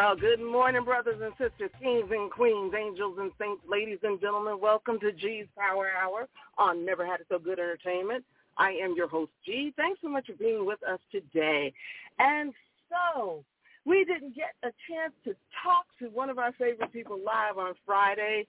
[0.00, 4.58] Well, good morning, brothers and sisters, kings and queens, angels and saints, ladies and gentlemen.
[4.58, 6.26] Welcome to G's Power Hour
[6.56, 8.24] on Never Had It So Good Entertainment.
[8.56, 9.74] I am your host, G.
[9.76, 11.74] Thanks so much for being with us today.
[12.18, 12.54] And
[12.88, 13.44] so,
[13.84, 17.74] we didn't get a chance to talk to one of our favorite people live on
[17.84, 18.46] Friday,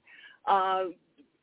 [0.48, 0.86] uh,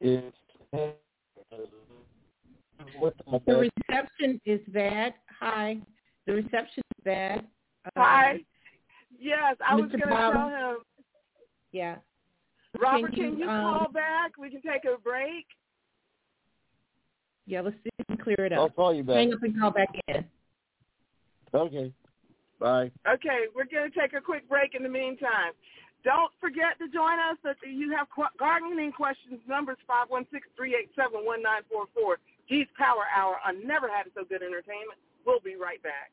[0.00, 0.36] it's
[2.98, 5.14] what the The reception is bad.
[5.40, 5.78] Hi.
[6.26, 7.46] The reception is bad.
[7.84, 8.40] Uh, Hi.
[9.18, 10.32] Yes, I was going to Bowden?
[10.32, 10.76] tell him,
[11.72, 11.96] Yeah.
[12.80, 14.32] Robert, Can you, can you um, call back?
[14.38, 15.46] We can take a break.
[17.46, 18.58] Yeah, let's see if we can clear it up.
[18.58, 19.16] I'll call you back.
[19.16, 20.24] Hang up and call back in.
[21.54, 21.92] Okay.
[22.58, 22.90] Bye.
[23.08, 25.52] Okay, we're going to take a quick break in the meantime.
[26.04, 28.06] Don't forget to join us if you have
[28.38, 29.40] gardening questions.
[29.48, 32.16] Numbers 516-387-1944.
[32.48, 34.98] G's Power Hour on Never Had It So Good Entertainment.
[35.26, 36.12] We'll be right back.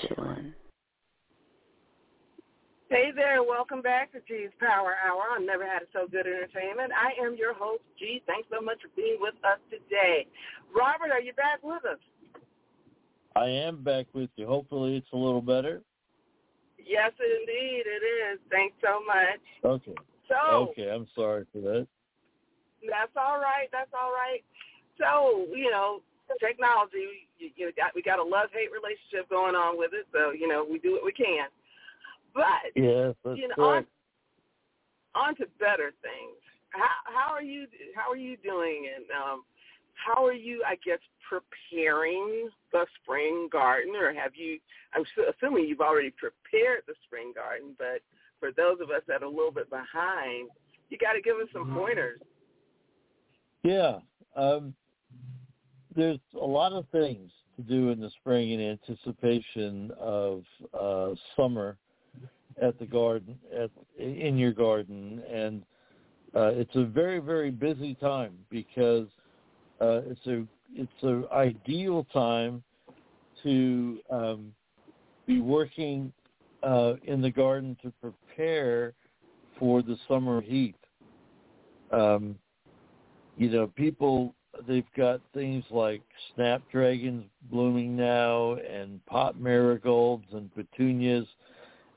[0.00, 0.52] chillin'?
[2.88, 6.92] Hey there, welcome back to G's Power Hour on Never Had It So Good Entertainment.
[6.92, 8.22] I am your host, G.
[8.26, 10.26] Thanks so much for being with us today.
[10.76, 11.98] Robert, are you back with us?
[13.34, 14.46] I am back with you.
[14.46, 15.80] Hopefully it's a little better.
[16.76, 18.38] Yes, indeed, it is.
[18.50, 19.40] Thanks so much.
[19.64, 19.94] Okay.
[20.28, 21.86] So, Okay, I'm sorry for that.
[22.88, 23.68] that's all right.
[23.72, 24.44] That's all right.
[24.98, 26.02] So, you know,
[26.40, 30.48] technology, you, you got, we got a love-hate relationship going on with it, so, you
[30.48, 31.48] know, we do what we can.
[32.34, 33.88] But, Yes, you know, correct.
[35.14, 36.38] on, on to better things.
[36.70, 38.88] How, how are you, how are you doing?
[38.94, 39.44] And, um,
[39.94, 40.98] how are you, I guess,
[41.28, 44.58] preparing the spring garden, or have you?
[44.94, 48.00] I'm su- assuming you've already prepared the spring garden, but
[48.40, 50.48] for those of us that are a little bit behind,
[50.88, 52.20] you got to give us some pointers.
[53.62, 53.98] Yeah.
[54.34, 54.74] Um,
[55.94, 60.44] there's a lot of things to do in the spring in anticipation of
[60.78, 61.76] uh, summer
[62.60, 65.62] at the garden, at in your garden, and
[66.34, 69.08] uh, it's a very very busy time because
[69.80, 70.44] uh, it's a
[70.74, 72.62] it's an ideal time
[73.42, 74.52] to um,
[75.26, 76.12] be working
[76.62, 78.94] uh, in the garden to prepare
[79.58, 80.76] for the summer heat.
[81.90, 82.36] Um,
[83.36, 84.34] you know, people
[84.66, 86.02] they've got things like
[86.34, 91.26] snapdragons blooming now, and pot marigolds and petunias,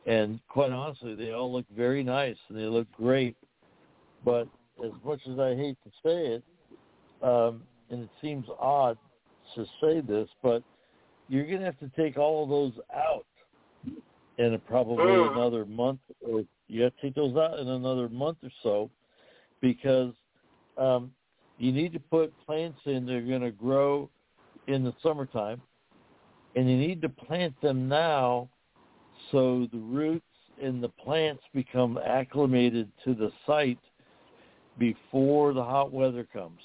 [0.06, 3.36] and quite honestly, they all look very nice and they look great.
[4.24, 4.48] But
[4.84, 6.44] as much as I hate to say it,
[7.22, 8.98] um, and it seems odd
[9.56, 10.64] to say this, but
[11.28, 13.26] you're going to have to take all of those out
[14.38, 15.32] in probably Mm.
[15.32, 18.90] another month, or you have to take those out in another month or so,
[19.62, 20.14] because
[20.78, 21.14] um,
[21.58, 24.10] you need to put plants in that are going to grow
[24.68, 25.62] in the summertime,
[26.56, 28.50] and you need to plant them now
[29.32, 30.24] so the roots
[30.62, 33.80] and the plants become acclimated to the site
[34.78, 36.60] before the hot weather comes.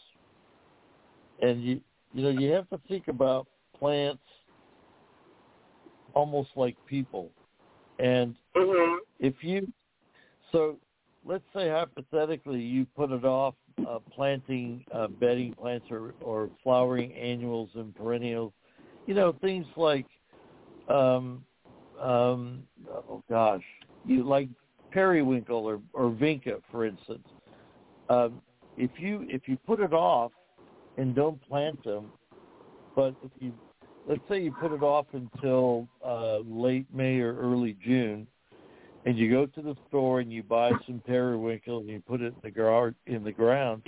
[1.43, 1.81] And you
[2.13, 3.47] you know you have to think about
[3.79, 4.23] plants
[6.15, 7.31] almost like people.
[7.99, 8.99] And Mhm.
[9.19, 9.73] if you
[10.53, 10.77] so
[11.25, 13.55] let's say hypothetically you put it off
[13.89, 18.53] uh, planting uh, bedding plants or, or flowering annuals and perennials,
[19.07, 20.07] you know things like
[20.89, 21.45] um,
[22.01, 23.63] um, oh gosh,
[24.05, 24.49] you like
[24.91, 27.27] periwinkle or, or vinca, for instance.
[28.09, 28.41] Um,
[28.77, 30.33] if you if you put it off
[30.97, 32.11] and don't plant them,
[32.97, 33.53] but if you
[34.09, 38.27] let's say you put it off until uh, late May or early June,
[39.07, 42.35] and you go to the store and you buy some periwinkle and you put it
[42.35, 43.83] in the gar- in the ground,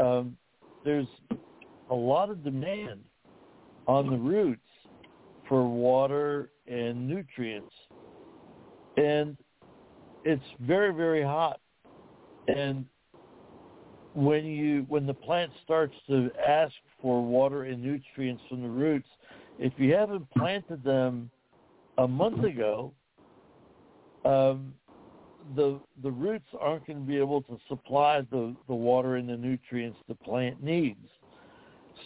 [0.00, 0.36] um,
[0.84, 1.06] there's
[1.90, 3.00] a lot of demand
[3.86, 4.60] on the roots
[5.48, 7.72] for water and nutrients,
[8.96, 9.36] and
[10.24, 11.60] it's very very hot,
[12.48, 12.84] and
[14.14, 16.72] when you when the plant starts to ask
[17.02, 19.08] for water and nutrients from the roots,
[19.58, 21.30] if you haven't planted them
[21.98, 22.92] a month ago,
[24.24, 24.74] um,
[25.56, 29.36] the the roots aren't going to be able to supply the the water and the
[29.36, 31.08] nutrients the plant needs.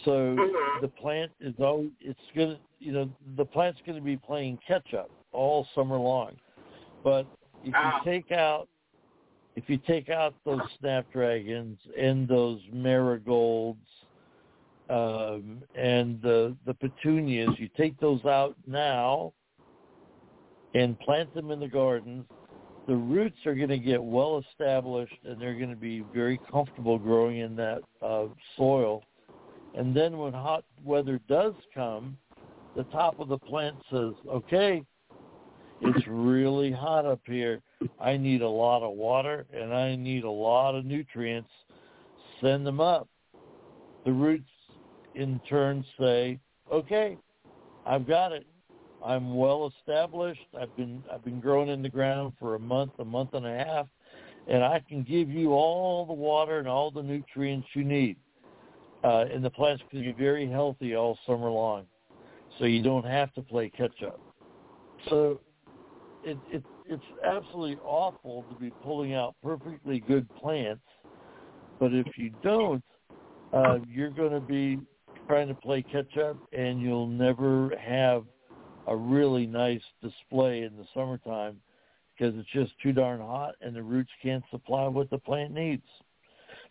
[0.05, 0.81] So Mhm.
[0.81, 4.57] the plant is always it's going to you know the plant's going to be playing
[4.67, 6.31] catch up all summer long.
[7.03, 7.25] But
[7.63, 8.01] if Ah.
[8.05, 8.67] you take out
[9.55, 13.87] if you take out those snapdragons and those marigolds
[14.89, 19.33] um, and the the petunias, you take those out now
[20.73, 22.25] and plant them in the gardens.
[22.87, 26.97] The roots are going to get well established and they're going to be very comfortable
[26.97, 28.25] growing in that uh,
[28.57, 29.03] soil.
[29.75, 32.17] And then when hot weather does come,
[32.75, 34.83] the top of the plant says, "Okay,
[35.81, 37.61] it's really hot up here.
[37.99, 41.49] I need a lot of water and I need a lot of nutrients.
[42.41, 43.07] Send them up.
[44.05, 44.49] The roots
[45.15, 46.39] in turn say,
[46.71, 47.17] okay,
[47.85, 48.45] I've got it.
[49.03, 50.45] I'm well established.
[50.59, 53.63] I've been I've been growing in the ground for a month, a month and a
[53.65, 53.87] half,
[54.47, 58.17] and I can give you all the water and all the nutrients you need.
[59.03, 61.85] Uh, and the plants can be very healthy all summer long,
[62.57, 64.19] so you don't have to play catch up.
[65.09, 65.39] So
[66.25, 70.81] it, it it's absolutely awful to be pulling out perfectly good plants,
[71.79, 72.83] but if you don't,
[73.53, 74.79] uh, you're going to be
[75.27, 78.23] trying to play catch up, and you'll never have
[78.87, 81.59] a really nice display in the summertime
[82.17, 85.83] because it's just too darn hot, and the roots can't supply what the plant needs.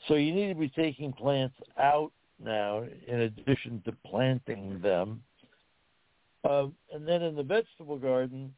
[0.06, 2.12] So you need to be taking plants out
[2.42, 5.22] now, in addition to planting them.
[6.48, 8.54] Uh, and then in the vegetable garden,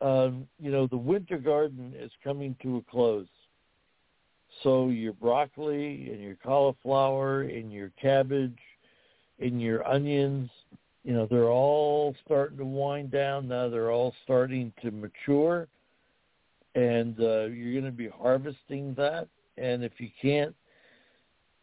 [0.00, 3.26] um, you know, the winter garden is coming to a close.
[4.62, 8.58] So your broccoli and your cauliflower and your cabbage
[9.38, 10.50] and your onions,
[11.06, 13.68] you know, they're all starting to wind down now.
[13.68, 15.68] They're all starting to mature.
[16.74, 19.28] And uh, you're going to be harvesting that.
[19.56, 20.52] And if you can't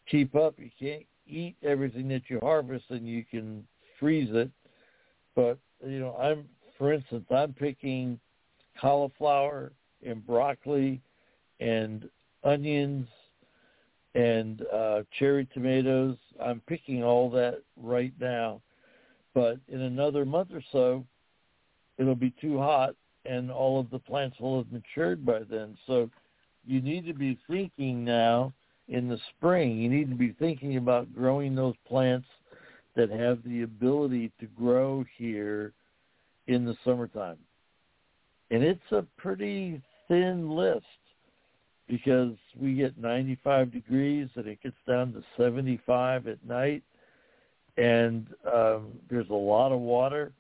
[0.10, 3.68] keep up, you can't eat everything that you harvest and you can
[4.00, 4.50] freeze it.
[5.36, 6.46] But, you know, I'm,
[6.78, 8.22] for instance, I'm picking
[8.80, 9.74] cauliflower
[10.06, 11.02] and broccoli
[11.60, 12.10] and
[12.46, 13.10] onions
[14.16, 16.16] and uh, cherry tomatoes.
[16.42, 18.62] I'm picking all that right now.
[19.34, 21.06] But in another month or so,
[21.98, 25.78] it'll be too hot and all of the plants will have matured by then.
[25.88, 26.10] So
[26.66, 28.54] you need to be thinking now
[28.90, 32.28] in the spring, you need to be thinking about growing those plants
[32.96, 35.74] that have the ability to grow here
[36.48, 37.38] in the summertime.
[38.52, 40.86] And it's a pretty thin list
[41.88, 46.84] because we get 95 degrees and it gets down to 75 at night.
[47.78, 50.32] And um, there's a lot of water,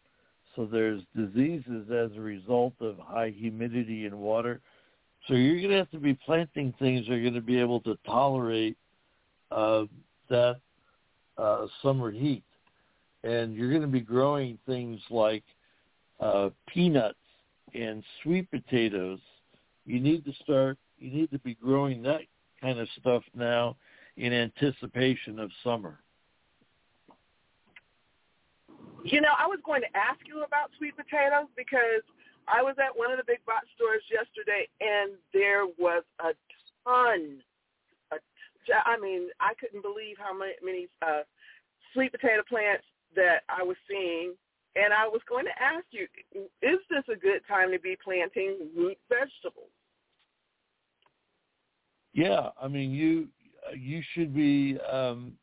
[0.56, 4.62] so there's diseases as a result of high humidity and water.
[5.28, 7.80] So you're going to have to be planting things that are going to be able
[7.82, 8.78] to tolerate
[9.52, 9.86] uh,
[10.30, 10.60] that
[11.38, 12.44] uh, summer heat,
[13.24, 15.44] and you're going to be growing things like
[16.20, 17.18] uh, peanuts
[17.74, 19.20] and sweet potatoes.
[19.86, 20.78] You need to start.
[21.00, 22.22] You need to be growing that
[22.62, 23.75] kind of stuff now
[24.18, 26.00] in anticipation of summer.
[29.04, 32.04] You know, I was going to ask you about sweet potatoes because
[32.48, 36.32] I was at one of the big box stores yesterday, and there was a
[36.88, 37.44] ton.
[38.12, 38.18] A,
[38.86, 41.24] I mean, I couldn't believe how many, many uh,
[41.94, 44.34] sweet potato plants that I was seeing.
[44.76, 46.08] And I was going to ask you,
[46.62, 49.70] is this a good time to be planting root vegetables?
[52.14, 53.28] Yeah, I mean, you
[53.78, 55.34] you should be um,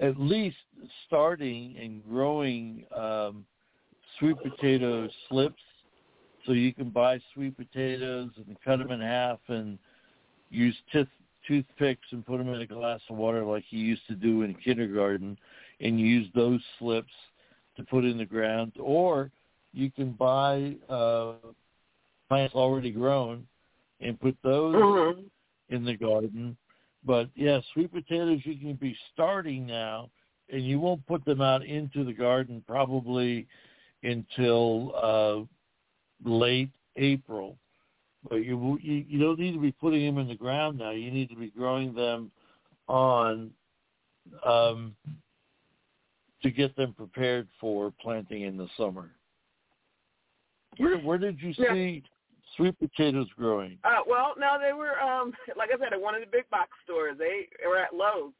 [0.00, 0.56] at least
[1.06, 3.44] starting and growing um,
[4.18, 5.62] sweet potato slips
[6.46, 9.78] so you can buy sweet potatoes and cut them in half and
[10.50, 11.08] use tooth,
[11.46, 14.54] toothpicks and put them in a glass of water like you used to do in
[14.54, 15.38] kindergarten
[15.80, 17.12] and use those slips
[17.76, 19.30] to put in the ground or
[19.72, 21.32] you can buy uh,
[22.28, 23.46] plants already grown
[24.00, 25.20] and put those mm-hmm.
[25.74, 26.56] in the garden
[27.04, 30.10] but yeah, sweet potatoes you can be starting now,
[30.50, 33.46] and you won't put them out into the garden probably
[34.02, 35.48] until
[36.24, 37.56] uh, late April.
[38.28, 40.90] But you, you you don't need to be putting them in the ground now.
[40.90, 42.30] You need to be growing them
[42.88, 43.50] on
[44.46, 44.94] um,
[46.42, 49.10] to get them prepared for planting in the summer.
[50.78, 52.02] Where where did you see
[52.56, 53.78] sweet potatoes growing?
[53.84, 56.70] Uh, well, no, they were, um, like I said, at one of the big box
[56.84, 57.16] stores.
[57.18, 58.32] They were at Lowe's.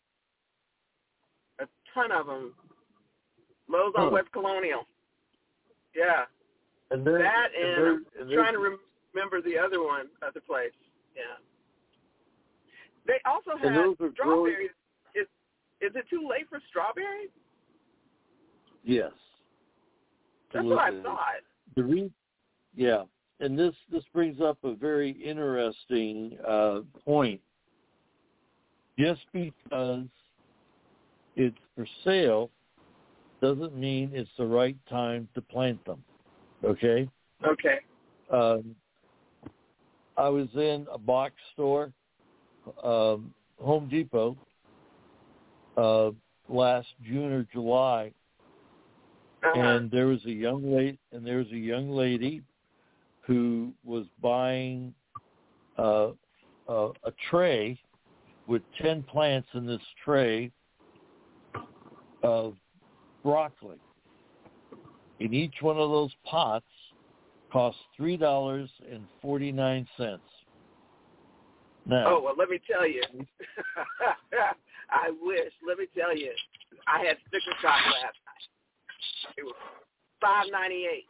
[1.60, 2.52] A ton of them.
[3.68, 4.86] Lowe's on West Colonial.
[5.94, 6.24] Yeah,
[6.90, 8.58] And then that and and, I'm and trying to
[9.14, 10.72] remember the other one, other place.
[11.14, 11.22] Yeah.
[13.06, 14.70] They also had are growing- strawberries.
[15.14, 15.26] Is
[15.80, 17.30] is it too late for strawberries?
[18.82, 19.12] Yes.
[20.52, 21.42] That's what I thought.
[21.76, 22.12] The re-
[22.74, 23.04] yeah,
[23.44, 27.40] and this this brings up a very interesting uh, point.
[28.98, 30.06] Just because
[31.36, 32.50] it's for sale
[33.42, 36.02] doesn't mean it's the right time to plant them.
[36.64, 37.06] Okay.
[37.46, 37.80] Okay.
[38.32, 38.74] Um,
[40.16, 41.92] I was in a box store,
[42.82, 44.38] um, Home Depot,
[45.76, 46.10] uh,
[46.48, 48.12] last June or July,
[49.42, 49.60] Uh-huh.
[49.60, 52.42] and there was a young lady and there was a young lady
[53.26, 54.94] who was buying
[55.78, 56.08] uh,
[56.68, 57.78] uh, a tray
[58.46, 60.50] with ten plants in this tray
[62.22, 62.54] of
[63.22, 63.78] broccoli.
[65.20, 66.66] And each one of those pots
[67.52, 70.22] cost three dollars and forty nine cents.
[71.86, 73.02] Now, Oh well, let me tell you.
[74.90, 75.52] I wish.
[75.66, 76.32] Let me tell you.
[76.86, 79.34] I had sticker shock last night.
[79.38, 79.54] It was
[80.20, 81.06] five ninety eight.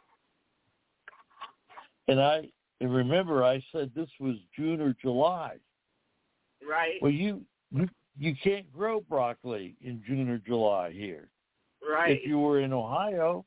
[2.07, 2.47] And I
[2.81, 5.57] and remember I said this was June or July.
[6.67, 7.01] Right.
[7.01, 11.29] Well, you you you can't grow broccoli in June or July here.
[11.87, 12.17] Right.
[12.17, 13.45] If you were in Ohio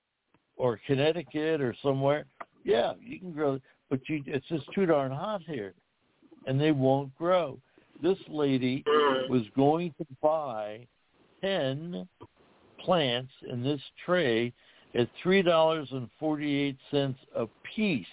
[0.57, 2.27] or Connecticut or somewhere,
[2.65, 3.61] yeah, you can grow.
[3.91, 5.73] But you, it's just too darn hot here,
[6.47, 7.59] and they won't grow.
[8.03, 9.29] This lady Mm.
[9.29, 10.87] was going to buy
[11.41, 12.07] ten
[12.81, 14.53] plants in this tray
[14.95, 18.07] at three dollars and forty eight cents a piece,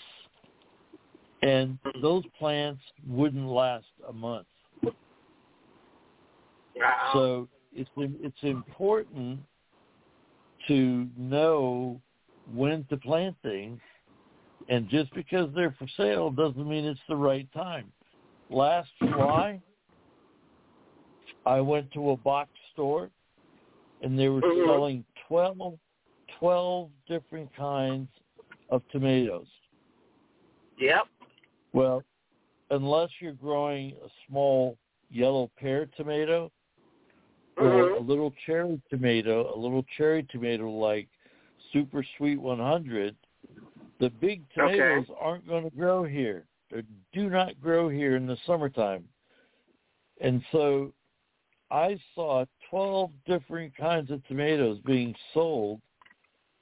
[1.45, 4.47] and those plants wouldn't last a month.
[6.75, 7.11] Wow.
[7.13, 9.39] So it's it's important
[10.67, 12.01] to know
[12.53, 13.79] when to plant things,
[14.69, 17.91] and just because they're for sale doesn't mean it's the right time.
[18.49, 19.61] Last July,
[21.45, 23.09] I went to a box store,
[24.01, 24.65] and they were Mhm.
[24.65, 25.79] selling 12,
[26.39, 28.09] 12 different kinds
[28.69, 29.47] of tomatoes.
[30.77, 31.07] Yep.
[31.75, 32.03] Well,
[32.69, 34.77] unless you're growing a small
[35.09, 36.49] yellow pear tomato
[37.57, 37.97] or Mhm.
[37.97, 41.09] a little cherry tomato, a little cherry tomato like
[41.73, 43.17] Super Sweet 100,
[43.99, 46.47] the big tomatoes aren't going to grow here.
[46.69, 49.09] They do not grow here in the summertime.
[50.21, 50.93] And so
[51.71, 55.81] I saw 12 different kinds of tomatoes being sold,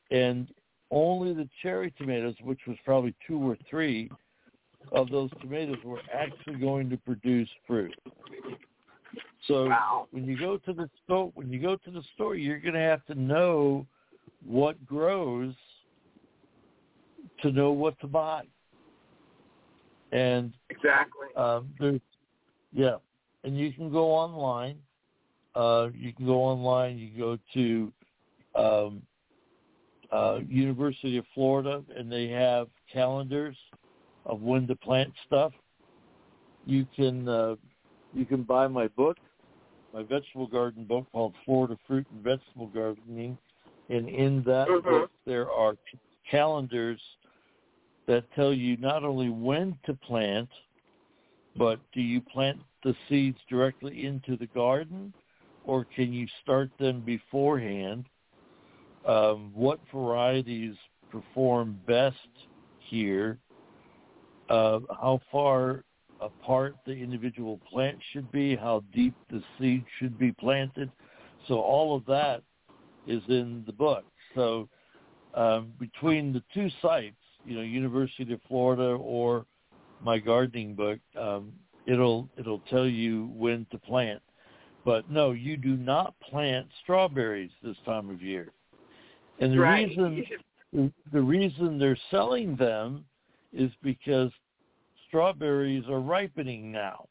[0.09, 0.51] and
[0.89, 4.09] only the cherry tomatoes, which was probably two or three
[4.91, 7.95] of those tomatoes, were actually going to produce fruit.
[9.47, 10.07] So Wow.
[10.11, 12.79] when you go to the store, when you go to the store, you're going to
[12.79, 13.85] have to know
[14.45, 15.53] what grows
[17.41, 18.43] to know what to buy.
[20.11, 21.27] And Exactly.
[21.35, 22.01] um, there's,
[22.71, 22.97] yeah,
[23.43, 24.77] and you can go online.
[25.55, 26.97] Uh, you can go online.
[26.97, 27.93] You go to
[28.55, 29.01] um,
[30.11, 33.57] uh, University of Florida, and they have calendars
[34.25, 35.53] of when to plant stuff.
[36.65, 37.55] You can uh,
[38.13, 39.17] you can buy my book,
[39.93, 43.37] my vegetable garden book called Florida Fruit and Vegetable Gardening,
[43.89, 44.83] and in that Mhm.
[44.83, 45.75] book there are
[46.29, 47.01] calendars
[48.05, 50.49] that tell you not only when to plant,
[51.55, 55.13] but do you plant the seeds directly into the garden,
[55.63, 58.05] or can you start them beforehand?
[59.05, 60.75] Um, what varieties
[61.09, 62.47] perform best
[62.79, 63.37] here?
[64.53, 65.83] Uh, how far
[66.21, 68.55] apart the individual plant should be?
[68.55, 70.91] How deep the seed should be planted?
[71.47, 72.43] So all of that
[73.07, 74.05] is in the book.
[74.35, 74.69] So
[75.33, 79.47] um, between the two sites, you know, University of Florida or
[80.03, 81.51] my gardening book, um,
[81.87, 84.21] it'll it'll tell you when to plant.
[84.85, 88.51] But no, you do not plant strawberries this time of year.
[89.39, 89.87] And the right.
[89.87, 93.05] reason the reason they're selling them
[93.51, 94.31] is because
[95.13, 97.07] strawberries are ripening now.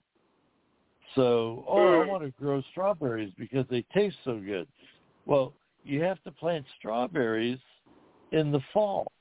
[1.14, 4.66] So, oh, I want to grow strawberries because they taste so good.
[5.24, 5.52] Well,
[5.84, 7.60] you have to plant strawberries
[8.32, 9.12] in the fall.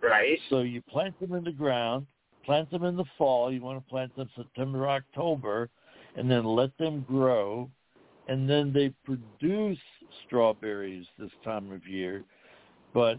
[0.00, 0.38] right.
[0.48, 2.06] So you plant them in the ground,
[2.44, 3.52] plant them in the fall.
[3.52, 5.70] You want to plant them September, October,
[6.14, 7.68] and then let them grow.
[8.28, 9.78] And then they produce
[10.24, 12.22] strawberries this time of year.
[12.94, 13.18] But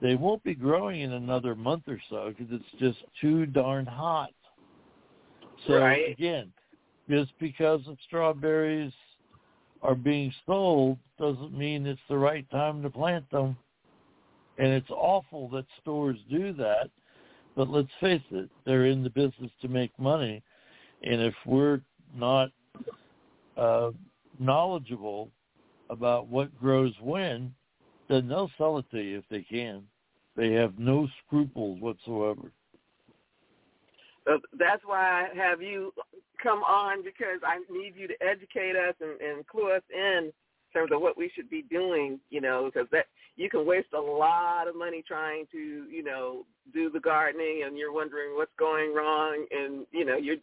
[0.00, 4.30] they won't be growing in another month or so because it's just too darn hot.
[5.66, 6.08] So Right.
[6.08, 6.52] again,
[7.08, 8.92] just because of strawberries
[9.82, 13.56] are being sold doesn't mean it's the right time to plant them.
[14.58, 16.90] And it's awful that stores do that.
[17.56, 20.42] But let's face it, they're in the business to make money.
[21.02, 21.80] And if we're
[22.14, 22.50] not
[23.56, 23.90] uh,
[24.38, 25.30] knowledgeable
[25.88, 27.54] about what grows when,
[28.10, 29.84] then they'll sell it to you if they can.
[30.36, 32.50] They have no scruples whatsoever.
[34.58, 35.92] That's why I have you
[36.42, 40.32] come on because I need you to educate us and, and clue us in in
[40.72, 42.20] terms of what we should be doing.
[42.30, 45.58] You know, because that you can waste a lot of money trying to
[45.90, 50.36] you know do the gardening, and you're wondering what's going wrong, and you know you're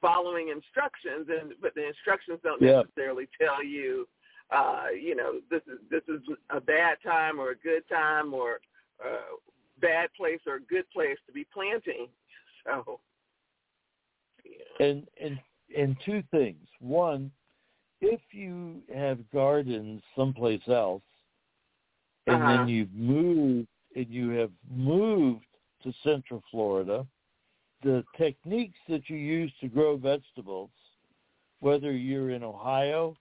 [0.00, 2.82] following instructions, and but the instructions don't Yeah.
[2.82, 4.06] necessarily tell you,
[4.50, 8.60] uh, you know, this is this is a bad time or a good time or
[9.04, 9.36] uh,
[9.80, 12.08] bad place or a good place to be planting.
[12.66, 12.98] So.
[14.42, 14.86] Yeah.
[14.86, 15.38] And and
[15.76, 16.66] and two things.
[16.80, 17.30] One,
[18.00, 21.02] if you have gardens someplace else
[22.26, 22.56] and Uh-huh.
[22.56, 25.44] then you've moved and you have moved
[25.82, 27.06] to Central Florida,
[27.82, 30.70] the techniques that you use to grow vegetables,
[31.60, 33.14] whether you're in Ohio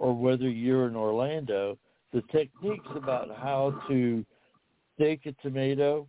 [0.00, 1.76] or whether you're in Orlando,
[2.14, 4.24] the techniques about how to
[4.94, 6.08] stake a tomato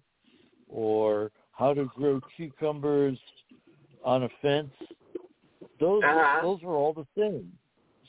[0.69, 3.19] or how to grow cucumbers
[4.05, 4.71] on a fence,
[5.79, 6.41] those Uh-huh.
[6.41, 7.51] those are all the same.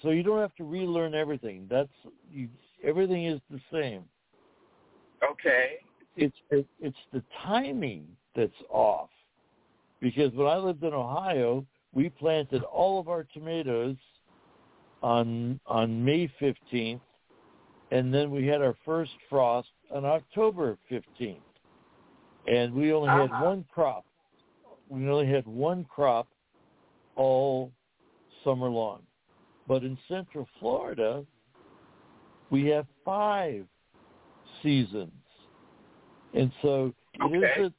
[0.02, 1.66] So you don't have to relearn everything.
[1.68, 1.92] That's
[2.30, 2.48] you.
[2.84, 4.04] Everything is the same.
[5.28, 5.80] Okay.
[6.16, 9.10] It's it, it's the timing that's off.
[10.00, 13.96] Because when I lived in Ohio, we planted all of our tomatoes
[15.02, 17.02] on on May fifteenth,
[17.90, 21.42] and then we had our first frost on October fifteenth,
[22.46, 23.42] and we only had Uh-huh.
[23.42, 24.04] one crop.
[24.88, 26.28] We only had one crop
[27.16, 27.72] all
[28.44, 29.02] summer long.
[29.68, 31.24] But in Central Florida,
[32.50, 33.66] we have five
[34.62, 35.12] seasons.
[36.34, 37.52] And so it Okay.
[37.58, 37.74] isn't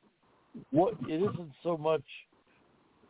[0.72, 2.04] what it isn't so much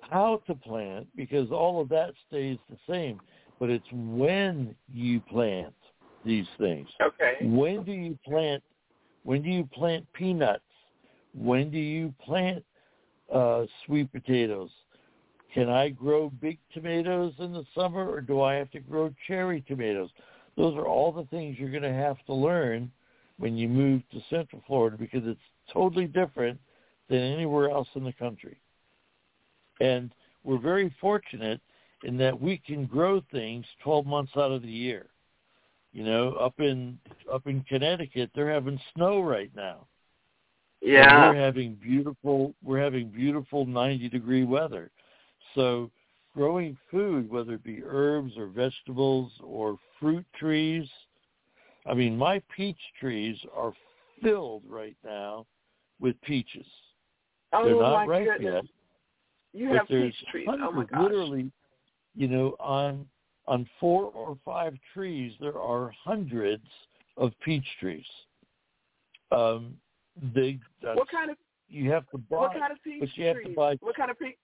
[0.02, 3.20] how to plant because all of that stays the same,
[3.60, 5.74] but it's when you plant
[6.26, 6.88] these things.
[7.02, 7.36] Okay.
[7.42, 8.64] When do you plant?
[9.24, 10.64] When do you plant peanuts?
[11.34, 12.64] When do you plant
[13.34, 14.70] uh, sweet potatoes?
[15.54, 19.62] Can I grow big tomatoes in the summer, or do I have to grow cherry
[19.62, 20.10] tomatoes?
[20.58, 22.92] Those are all the things you're going to have to learn
[23.38, 25.40] when you move to Central Florida because it's
[25.72, 26.60] totally different
[27.10, 28.58] than anywhere else in the country.
[29.80, 30.12] And
[30.44, 31.62] we're very fortunate
[32.04, 35.08] in that we can grow things 12 months out of the year.
[35.94, 36.98] You know, up in
[37.32, 39.88] up in Connecticut, they're having snow right now.
[40.82, 41.30] And Yeah.
[41.30, 44.92] we're having beautiful we're having beautiful 90 degree weather.
[45.54, 45.92] So
[46.34, 50.90] growing food, whether it be herbs or vegetables or fruit trees.
[51.86, 53.74] I mean, my peach trees are
[54.22, 55.46] filled right now
[56.00, 56.66] with peaches.
[57.52, 58.54] Oh They're not my ripe goodness.
[58.54, 58.66] yet,
[59.54, 60.48] You have peach trees.
[60.50, 61.02] Oh my gosh.
[61.02, 61.52] literally,
[62.16, 63.06] you know, on
[63.48, 66.66] on four or five trees there are hundreds
[67.18, 68.06] of peach trees.
[69.32, 69.76] Um,
[70.36, 73.36] they What kind of you have to buy, what kind of peach but you have
[73.38, 73.48] trees?
[73.48, 73.76] to buy.
[73.82, 74.36] What kind of peach?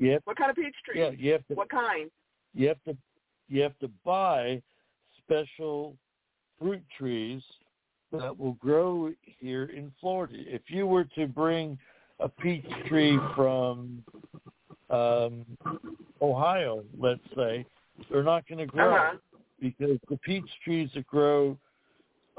[0.00, 0.98] Have, What kind of peach trees?
[0.98, 2.10] yeah, you have to What kind?
[2.54, 2.96] you have to
[3.48, 4.62] you have to buy
[5.18, 5.96] special
[6.58, 7.42] fruit trees
[8.10, 10.34] that will grow here in Florida.
[10.36, 11.78] If you were to bring
[12.20, 14.02] a peach tree from
[14.92, 15.44] um,
[16.20, 17.66] Ohio, let's say,
[18.10, 19.18] they're not going to grow Uh-huh.
[19.60, 21.56] because the peach trees that grow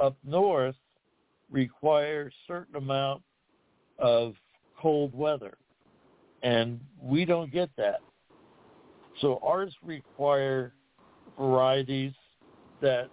[0.02, 0.76] up north
[1.52, 3.22] require certain amount
[4.00, 4.36] of
[4.80, 5.58] cold weather,
[6.42, 8.02] and we don't get that.
[9.22, 10.74] So ours require
[11.38, 12.14] varieties
[12.82, 13.10] that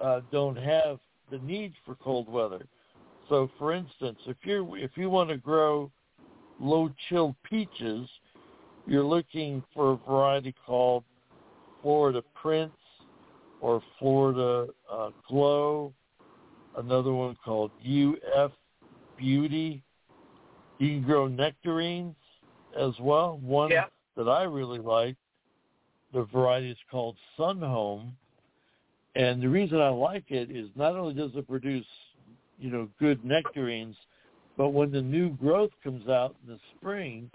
[0.00, 0.98] uh, don't have
[1.30, 2.66] the need for cold weather.
[3.28, 5.90] So, for instance, if you if you want to grow
[6.60, 8.08] low chill peaches,
[8.86, 11.04] you're looking for a variety called
[11.82, 12.72] Florida Prince
[13.60, 15.92] or Florida uh, Glow.
[16.76, 18.52] Another one called UF
[19.16, 19.82] Beauty.
[20.78, 22.16] You can grow nectarines
[22.78, 23.38] as well.
[23.38, 23.86] One Yeah.
[24.16, 25.16] that I really like,
[26.12, 28.16] the variety is called Sun Home.
[29.14, 31.86] And the reason I like it is not only does it produce,
[32.58, 33.96] you know, good nectarines,
[34.56, 37.30] but when the new growth comes out in the spring,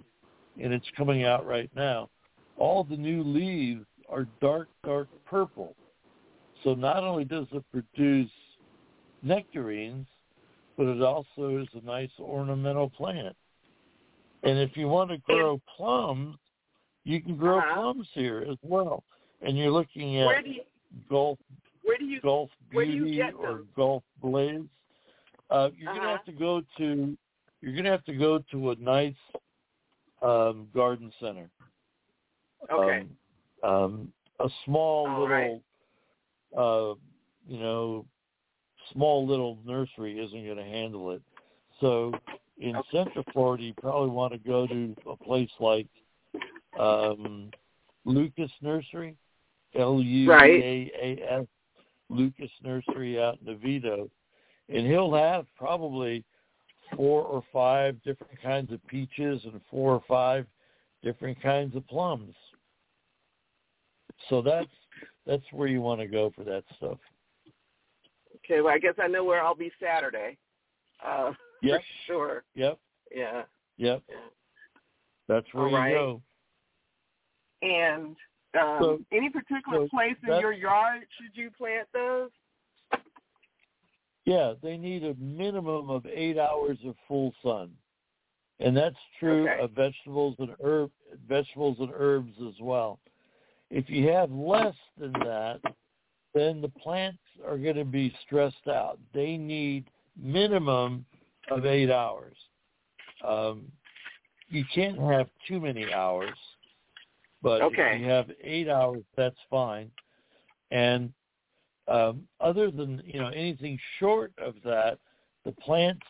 [0.62, 2.10] and it's coming out right now,
[2.58, 5.76] all the new leaves are dark, dark purple.
[6.63, 8.32] So not only does it produce
[9.22, 10.08] nectarines,
[10.78, 13.36] but it also is a nice ornamental plant.
[14.43, 16.38] And if you want to grow plums,
[17.04, 17.74] you can grow Uh-huh.
[17.74, 19.04] plums here as well.
[19.41, 20.62] And you're looking at Where do you
[21.10, 21.39] Gulf
[21.84, 23.63] where do you Gulf where do you Beauty or?
[23.76, 24.62] Gulf Blaze.
[25.50, 26.17] Uh, you're gonna Uh-huh.
[26.17, 27.17] have to go to
[27.62, 29.15] you're gonna have to go to a nice
[30.21, 31.49] um, garden center.
[32.71, 33.06] Okay.
[33.63, 35.62] Um, um, a small All little,
[36.56, 36.93] uh,
[37.47, 38.06] you know,
[38.93, 41.21] small little nursery isn't going to handle it.
[41.82, 42.12] So
[42.60, 45.88] in Central Florida, you probably want to go to a place like
[46.80, 47.51] um,
[48.06, 49.15] Lukas Nursery,
[49.75, 51.45] L U A A S,
[52.10, 54.10] Lukas Nursery out in Oviedo,
[54.69, 56.23] and he'll have probably
[56.95, 60.45] four or five different kinds of peaches and four or five
[61.04, 62.36] different kinds of plums.
[64.30, 64.67] So that's
[65.26, 66.97] that's where you want to go for that stuff.
[68.38, 70.38] Okay, well I guess I know where I'll be Saturday.
[71.06, 71.32] Uh
[71.63, 71.80] Yep.
[71.82, 72.43] for sure.
[72.56, 72.78] Yep,
[73.12, 73.43] Yeah.
[73.78, 74.04] yep.
[75.28, 75.93] That's where All you right.
[75.93, 76.21] go.
[77.63, 78.15] And
[78.60, 82.30] um So- any particular so place in your yard should you plant those?
[84.28, 87.72] Yeah, they need a minimum of eight hours of full sun,
[88.60, 89.62] and that's true Okay.
[89.62, 90.92] of vegetables and herb
[91.30, 93.00] vegetables and herbs as well.
[93.72, 95.62] If you have less than that,
[96.34, 99.00] then the plants are going to be stressed out.
[99.13, 99.86] They need
[100.22, 101.06] minimum
[101.50, 102.36] of eight hours.
[103.26, 103.72] Um,
[104.50, 106.36] you can't have too many hours,
[107.42, 107.94] but Okay.
[107.94, 109.90] if you have eight hours, that's fine.
[110.70, 111.13] And
[111.88, 115.00] um, other than you know anything short of that,
[115.45, 116.06] the plants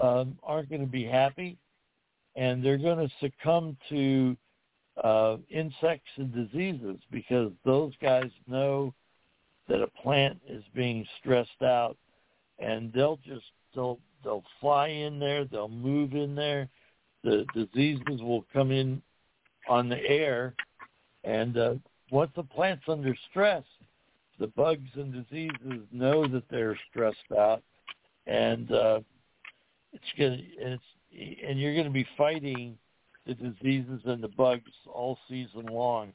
[0.00, 1.56] um, aren't going to be happy,
[2.34, 4.36] and they're going to succumb to
[5.02, 8.92] uh, insects and diseases because those guys know
[9.68, 11.96] that a plant is being stressed out,
[12.58, 16.68] and they'll just they'll they'll fly in there, they'll move in there,
[17.22, 19.02] the diseases will come in
[19.68, 20.54] on the air,
[21.24, 21.74] and uh,
[22.10, 23.64] once the plant's under stress,
[24.38, 27.62] the bugs and diseases know that they're stressed out,
[28.26, 29.00] and uh,
[29.92, 30.82] it's gonna and it's
[31.46, 32.76] and you're going to be fighting
[33.26, 36.12] the diseases and the bugs all season long.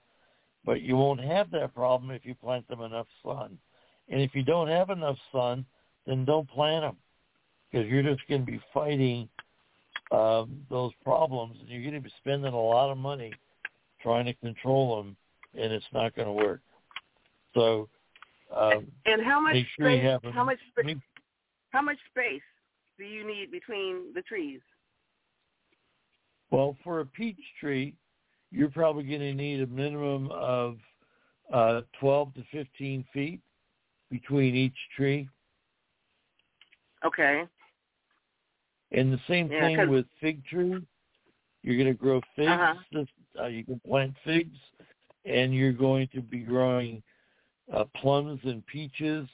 [0.65, 3.57] But you won't have that problem if you plant them enough sun.
[4.10, 5.65] And if you don't have enough sun,
[6.05, 6.97] then don't plant them
[7.71, 9.27] because you're just going to be fighting
[10.12, 13.31] um, those problems, and you're going to be spending a lot of money
[14.01, 15.15] trying to control them,
[15.57, 16.62] and it's not going to work.
[17.53, 17.88] So
[18.56, 20.60] um, And how much sure space a- how much
[21.72, 22.42] how much space
[22.98, 24.62] do you need between the trees?
[26.52, 27.96] Well, for a peach tree,
[28.52, 30.78] you're probably going to need a minimum of
[31.54, 33.40] uh, 12 to 15 feet
[34.10, 35.30] between each tree.
[37.06, 37.44] Okay.
[38.92, 40.86] And the same Yeah, thing with fig tree.
[41.64, 42.50] You're going to grow figs.
[42.50, 42.74] Uh-huh.
[42.92, 43.08] This,
[43.40, 44.58] uh, you can plant figs,
[45.26, 47.02] and you're going to be growing
[47.73, 49.27] uh, plums and peaches.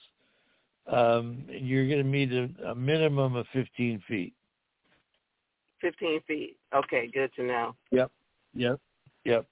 [0.91, 4.33] Um, and you're going to meet a, a minimum of 15 feet.
[5.81, 6.57] 15 feet.
[6.73, 7.75] Okay, good to know.
[7.91, 8.11] Yep,
[8.55, 8.79] yep,
[9.25, 9.45] yep.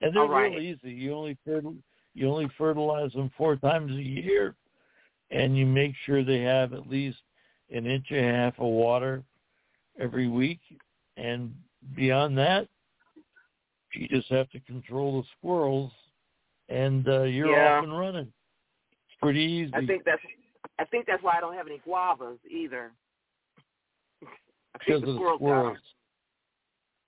[0.00, 0.52] And they're All right.
[0.52, 0.92] real easy.
[0.92, 1.76] You only fertil-
[2.14, 4.54] you only fertilize them four times a year,
[5.30, 7.18] and you make sure they have at least
[7.70, 9.22] an inch and a half of water
[10.00, 10.60] every week.
[11.16, 11.54] And
[11.94, 12.68] beyond that,
[13.94, 15.92] you just have to control the squirrels,
[16.68, 17.78] and uh, you're Yeah.
[17.78, 18.32] off and running.
[19.08, 19.72] It's pretty easy.
[19.74, 20.22] I think that's
[20.78, 22.92] I think that's why I don't have any guavas either.
[24.78, 25.62] Because of the squirrels got 'em.
[25.62, 25.78] squirrels.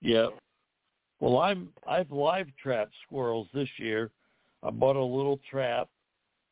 [0.01, 0.29] Yep.
[1.19, 4.11] Well, I'm I've live trapped squirrels this year.
[4.63, 5.89] I bought a little trap,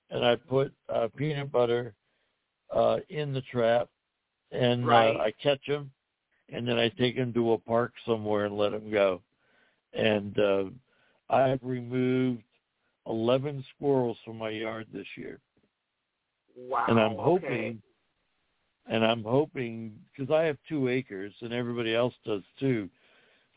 [0.10, 1.94] and I put uh, peanut butter
[2.74, 3.90] uh, in the trap,
[4.52, 5.16] and Right.
[5.16, 5.92] uh, I catch them,
[6.50, 9.22] and then I take them to a park somewhere and let them go.
[9.94, 10.66] And uh,
[11.30, 12.44] I've removed
[13.08, 15.40] eleven squirrels from my yard this year
[16.58, 16.86] Wow.
[16.88, 17.22] and I'm okay.
[17.22, 17.82] hoping,
[18.90, 22.90] and I'm hoping because I have two acres and everybody else does too.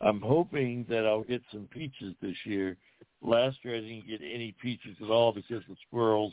[0.03, 2.77] I'm hoping that I'll get some peaches this year.
[3.23, 6.33] Last year I didn't get any peaches at all because the squirrels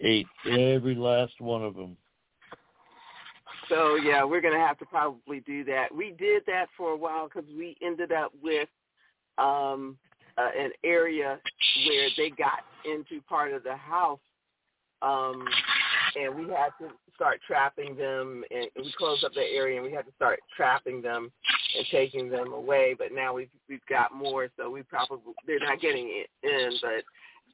[0.00, 1.96] ate every last one of them.
[3.68, 5.94] So yeah, we're gonna have to probably do that.
[5.94, 8.68] We did that for a while because we ended up with
[9.38, 9.96] um,
[10.38, 11.38] uh, an area
[11.86, 14.20] where they got into part of the house,
[15.02, 15.44] um,
[16.16, 18.42] and we had to start trapping them.
[18.50, 21.30] And we closed up that area, and we had to start trapping them
[21.76, 22.94] and taking them away.
[22.98, 26.70] But now we've we've got more, so we probably they're not getting in.
[26.82, 27.04] But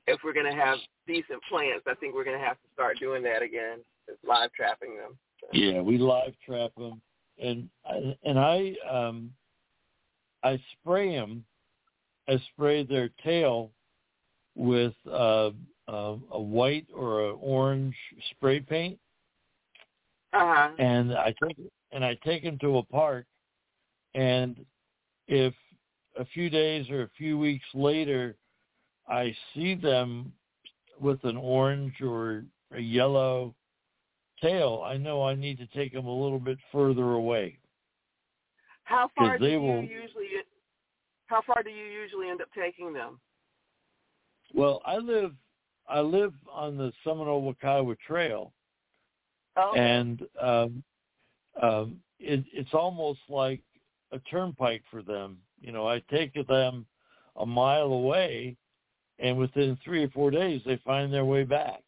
[0.07, 3.43] if we're gonna have decent plants, I think we're gonna have to start doing that
[3.43, 5.19] again, is live trapping them.
[5.53, 7.01] Yeah, we live trap them,
[7.41, 7.69] and
[8.25, 9.33] and I um
[10.43, 11.45] I spray them.
[12.29, 13.71] I spray their tail
[14.55, 15.51] with uh,
[15.89, 17.95] uh, a white or an orange
[18.31, 18.99] spray paint,
[20.33, 20.71] Uh huh.
[20.79, 21.57] and I take
[21.93, 23.27] and I take them to a park,
[24.15, 24.65] and
[25.29, 25.55] if
[26.19, 28.37] a few days or a few weeks later,
[29.09, 30.33] I see them
[31.01, 33.55] with an orange or a yellow
[34.43, 37.59] tail, I know I need to take them a little bit further away.
[38.85, 40.27] How far do they you will- usually?
[41.27, 43.21] How far do you usually end up taking them?
[44.55, 45.33] Well, I live
[45.89, 48.53] I live on the Seminole Wekiva Trail,
[49.57, 50.85] Oh, and um,
[51.63, 53.61] um, it, it's almost like
[54.13, 55.39] a turnpike for them.
[55.61, 56.87] You know, I take them
[57.37, 58.57] a mile away,
[59.19, 61.83] and within three or four days, they find their way back.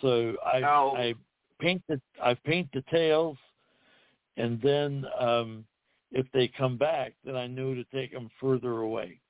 [0.00, 0.96] So I Oh.
[0.96, 1.14] I
[1.60, 3.36] paint the I paint the tails,
[4.36, 5.64] and then um,
[6.12, 9.20] if they come back, then I knew to take them further away.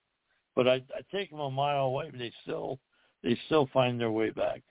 [0.54, 2.78] But I, I take them a mile away, but they still
[3.22, 4.62] they still find their way back.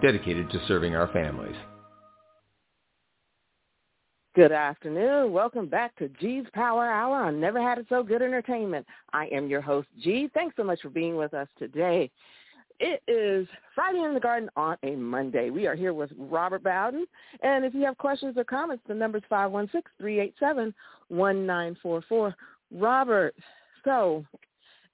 [0.00, 1.56] dedicated to serving our families.
[4.34, 5.32] Good afternoon.
[5.32, 8.86] Welcome back to G's Power Hour on Never Had It So Good Entertainment.
[9.14, 10.28] I am your host, G.
[10.34, 12.10] Thanks so much for being with us today.
[12.78, 15.48] It is Friday in the Garden on a Monday.
[15.48, 17.06] We are here with Robert Bowden.
[17.42, 19.24] And if you have questions or comments, the number is
[20.02, 22.34] 516-387-1944.
[22.72, 23.34] Robert,
[23.84, 24.24] so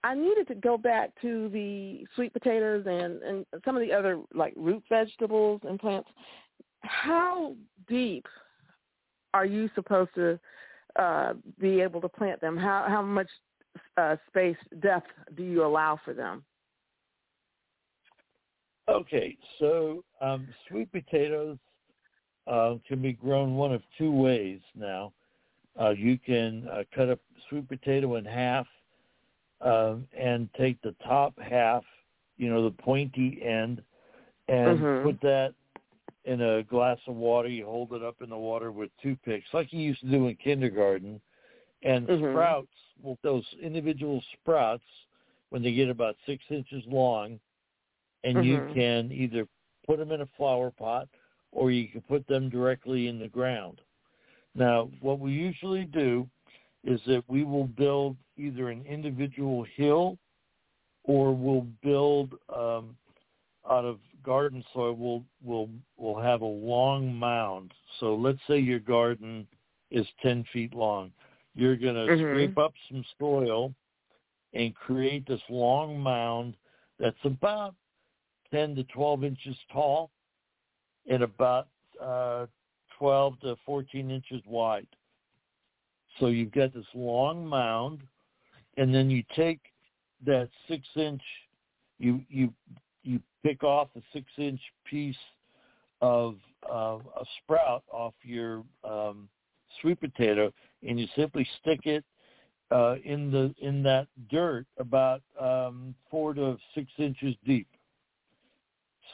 [0.04, 4.20] I needed to go back to the sweet potatoes and, and some of the other
[4.34, 6.08] like root vegetables and plants.
[6.80, 7.54] How
[7.88, 8.26] deep
[9.32, 10.38] are you supposed to
[10.98, 12.56] uh, be able to plant them?
[12.56, 13.28] How how much
[13.96, 16.44] uh, space depth do you allow for them?
[18.88, 21.56] Okay, so um, sweet potatoes
[22.48, 25.12] uh, can be grown one of two ways now.
[25.80, 28.66] Uh, you can uh, cut a sweet potato in half
[29.62, 31.84] um, and take the top half,
[32.36, 33.82] you know, the pointy end,
[34.48, 35.02] and Mhm.
[35.04, 35.54] put that
[36.24, 37.48] in a glass of water.
[37.48, 40.36] You hold it up in the water with toothpicks, like you used to do in
[40.36, 41.20] kindergarten.
[41.82, 42.30] And Mhm.
[42.30, 44.84] sprouts, well, those individual sprouts,
[45.50, 47.38] when they get about six inches long,
[48.24, 48.74] and you Mhm.
[48.74, 49.46] can either
[49.86, 51.08] put them in a flower pot
[51.50, 53.80] or you can put them directly in the ground.
[54.54, 56.28] Now, what we usually do
[56.84, 60.18] is that we will build either an individual hill
[61.04, 62.96] or we'll build um,
[63.70, 64.94] out of garden soil.
[64.94, 67.72] We'll we'll we'll have a long mound.
[68.00, 69.46] So let's say your garden
[69.90, 71.12] is ten feet long.
[71.54, 72.30] You're going to Mhm.
[72.30, 73.74] scrape up some soil
[74.54, 76.56] and create this long mound
[76.98, 77.74] that's about
[78.50, 80.10] 10 to 12 inches tall
[81.06, 81.68] and about
[82.00, 82.46] uh,
[82.98, 84.86] 12 to 14 inches wide.
[86.18, 88.02] So you've got this long mound,
[88.76, 89.60] and then you take
[90.24, 91.22] that six inch,
[91.98, 92.52] you you
[93.02, 95.16] you pick off a six inch piece
[96.00, 96.36] of
[96.70, 99.28] uh, a sprout off your um,
[99.80, 100.52] sweet potato,
[100.86, 102.04] and you simply stick it
[102.70, 107.68] uh, in the in that dirt about um, four to six inches deep.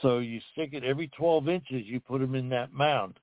[0.02, 1.82] So you stick it every 12 inches.
[1.86, 3.18] You put them in that mound.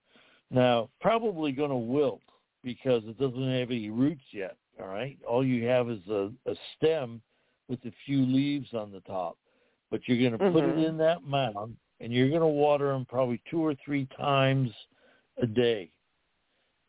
[0.52, 2.22] Now, probably going to wilt
[2.64, 4.58] because it doesn't have any roots yet.
[4.82, 7.22] All right, all you have is a, a stem
[7.70, 9.38] with a few leaves on the top.
[9.90, 10.78] But you're going to put Mhm.
[10.78, 14.72] it in that mound, and you're going to water them probably two or three times
[15.42, 15.92] a day.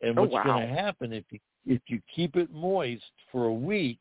[0.01, 0.43] And Oh, what's wow.
[0.43, 3.99] going to happen if you if you keep it moist for a week,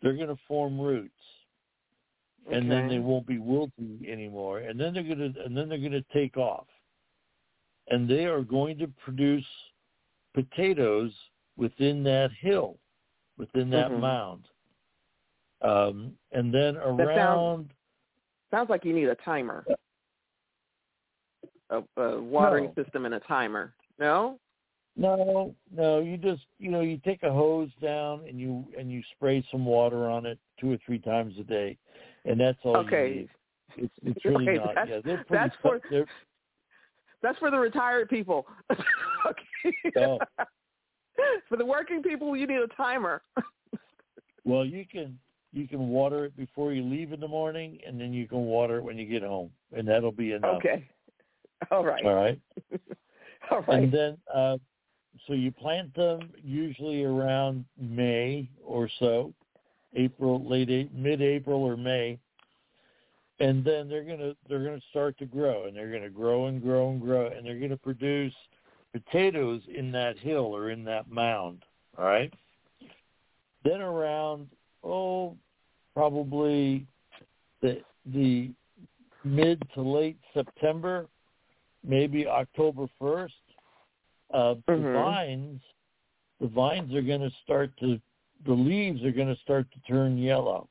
[0.00, 1.12] they're going to form roots
[2.52, 5.78] and then they won't be wilting anymore and then they're going to and then they're
[5.78, 6.68] going to take off
[7.88, 9.44] and they are going to produce
[10.32, 11.12] potatoes
[11.56, 12.78] within that hill
[13.38, 14.00] within that Mhm.
[14.00, 14.48] mound
[15.62, 17.70] um and then around
[18.50, 19.66] Sounds like you need a timer,
[21.70, 22.82] a, a watering No.
[22.84, 23.74] system and a timer.
[23.98, 24.38] No.
[24.96, 29.02] no no you just you know you take a hose down and you and you
[29.14, 31.76] spray some water on it two or three times a day
[32.24, 33.08] and that's all Okay.
[33.08, 33.28] you need
[33.76, 36.06] it's it's really Okay, not that's- yeah they're pretty that's for- they're
[37.22, 38.46] That's for the retired people.
[38.70, 39.74] okay.
[39.96, 40.18] Oh.
[41.48, 43.22] For the working people, you need a timer.
[44.44, 45.18] Well, you can
[45.52, 48.76] you can water it before you leave in the morning, and then you can water
[48.76, 50.58] it when you get home, and that'll be enough.
[50.58, 50.88] Okay.
[51.72, 52.04] All right.
[52.04, 52.40] All right.
[53.50, 53.82] All right.
[53.82, 54.58] And then, uh,
[55.26, 59.34] so you plant them usually around May or so,
[59.96, 62.16] April, late A- mid-April or May,
[63.40, 66.90] and then they're gonna they're gonna start to grow, and they're gonna grow and grow
[66.90, 68.34] and grow, and they're gonna produce
[69.00, 71.62] potatoes in that hill or in that mound.
[71.98, 72.32] All right.
[73.64, 74.48] Then around
[74.84, 75.36] oh,
[75.94, 76.86] probably
[77.60, 77.82] the
[78.12, 78.50] the
[79.24, 81.06] mid to late September,
[81.82, 83.34] maybe October first,
[84.32, 84.92] uh, the Mhm.
[84.92, 85.60] vines
[86.40, 88.00] the vines are going to start to
[88.44, 90.68] the leaves are going to start to turn yellow,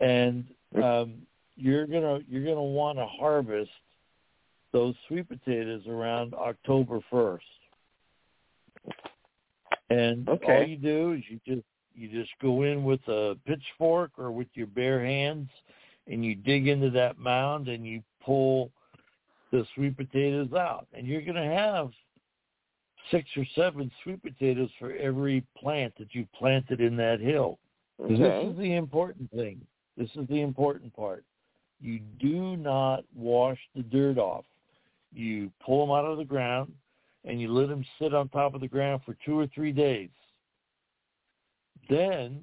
[0.00, 0.44] and
[0.82, 3.70] um, you're gonna you're gonna want to harvest
[4.72, 7.44] those sweet potatoes around October first.
[9.90, 14.30] And all you do is you just you just go in with a pitchfork or
[14.30, 15.48] with your bare hands
[16.06, 18.70] and you dig into that mound and you pull
[19.50, 20.86] the sweet potatoes out.
[20.94, 21.90] And you're going to have
[23.10, 27.58] six or seven sweet potatoes for every plant that you planted in that hill.
[28.00, 28.14] Okay.
[28.16, 29.60] This is the important thing.
[29.96, 31.24] This is the important part.
[31.80, 34.44] you do not wash the dirt off.
[35.12, 36.72] You pull them out of the ground
[37.24, 40.10] and you let them sit on top of the ground for two or three days.
[41.88, 42.42] Then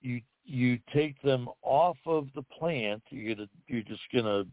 [0.00, 3.02] you you take them off of the plant.
[3.10, 4.44] You're gonna you're just gonna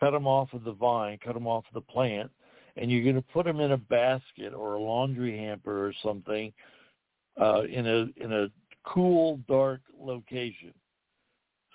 [0.00, 2.30] cut them off of the vine, cut them off of the plant,
[2.76, 6.52] and you're gonna put them in a basket or a laundry hamper or something
[7.40, 8.48] uh, in a in a
[8.84, 10.72] cool, dark location.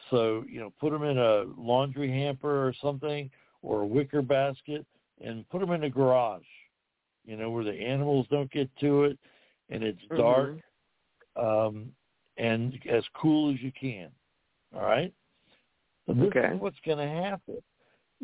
[0.10, 3.30] So you know, put them in a laundry hamper or something,
[3.62, 4.86] or a wicker basket,
[5.24, 6.44] and put them in the garage.
[7.26, 9.18] You know, where the animals don't get to it,
[9.70, 10.20] and it's Mm-hmm.
[10.22, 10.52] dark,
[11.36, 11.92] um,
[12.38, 14.10] and as cool as you can.
[14.76, 15.14] All right.
[16.06, 16.54] So this Okay.
[16.54, 17.58] is what's going to happen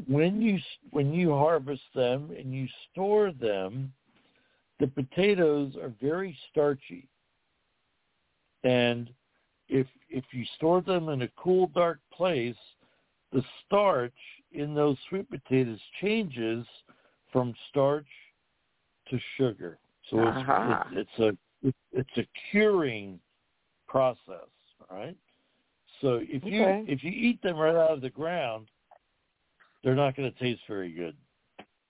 [0.07, 0.59] when you
[0.91, 3.93] when you harvest them and you store them.
[4.79, 7.07] The potatoes are very starchy,
[8.63, 9.11] and
[9.69, 12.55] if if you store them in a cool, dark place,
[13.31, 14.13] the starch
[14.51, 16.65] in those sweet potatoes changes
[17.31, 18.07] from starch
[19.09, 19.79] to sugar.
[20.09, 20.87] So it's Aha.
[20.93, 23.19] it's, it's a it, it's a curing
[23.87, 24.49] process,
[24.89, 25.15] right?
[26.01, 26.83] So if you Okay.
[26.87, 28.67] if you eat them right out of the ground,
[29.83, 31.15] they're not going to taste very good.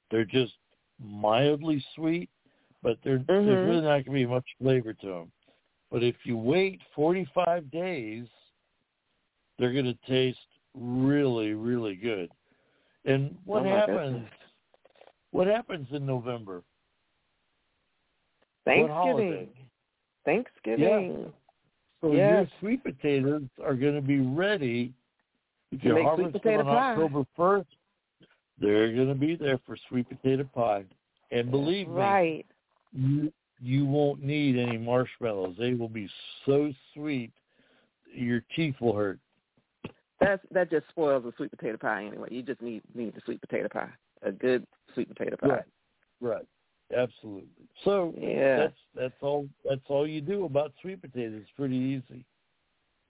[0.09, 0.53] They're just
[0.99, 2.29] mildly sweet,
[2.83, 3.27] but there Mhm.
[3.27, 5.31] there's really not going to be much flavor to them.
[5.89, 8.27] But if you wait 45 days,
[9.57, 10.39] they're going to taste
[10.73, 12.31] really, really good.
[13.05, 14.13] And oh, what Oh, happens?
[14.13, 14.33] goodness.
[15.31, 16.63] What happens in November?
[18.65, 19.49] Thanksgiving.
[20.25, 21.33] Thanksgiving.
[22.01, 22.47] So Yes.
[22.49, 24.93] your sweet potatoes are going to be ready.
[25.71, 26.91] If To you harvest potato them on pie.
[26.91, 27.65] October 1st,
[28.57, 30.85] they're going to be there for sweet potato pie.
[31.31, 32.45] And believe me, Right.
[32.91, 33.31] you
[33.63, 35.55] you won't need any marshmallows.
[35.57, 36.09] They will be
[36.45, 37.31] so sweet,
[38.11, 39.19] your teeth will hurt.
[40.21, 42.29] That's that just spoils the sweet potato pie anyway.
[42.31, 43.89] You just need need the sweet potato pie.
[44.23, 45.47] A good sweet potato pie.
[45.47, 45.63] Right.
[46.21, 46.45] Right.
[46.95, 47.47] Absolutely.
[47.83, 48.57] So Yeah.
[48.57, 51.41] that's that's all that's all you do about sweet potatoes.
[51.41, 52.23] It's pretty easy.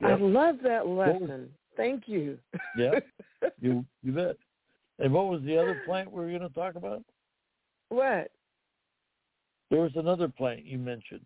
[0.03, 1.49] I love that was- lesson.
[1.78, 2.38] Thank you.
[2.78, 2.99] Yeah.
[3.62, 4.38] you you bet.
[4.99, 7.03] And what was the other plant we were going to talk about?
[7.89, 8.32] what?
[9.70, 11.26] There was another plant you mentioned.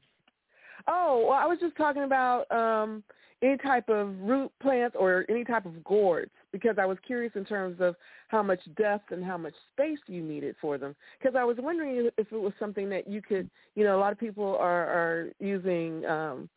[0.87, 3.03] Oh, well, I was just talking about um
[3.41, 7.45] any type of root plants or any type of gourds because I was curious in
[7.45, 7.95] terms of
[8.29, 10.95] how much depth and how much space you needed for them.
[11.19, 14.13] Because I was wondering if it was something that you could, you know, a lot
[14.13, 16.49] of people are are using um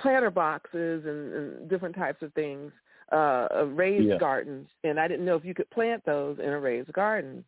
[0.00, 2.70] planter boxes and, and different types of things,
[3.12, 4.18] uh, raised Yeah.
[4.18, 7.44] gardens, and I didn't know if you could plant those in a raised garden.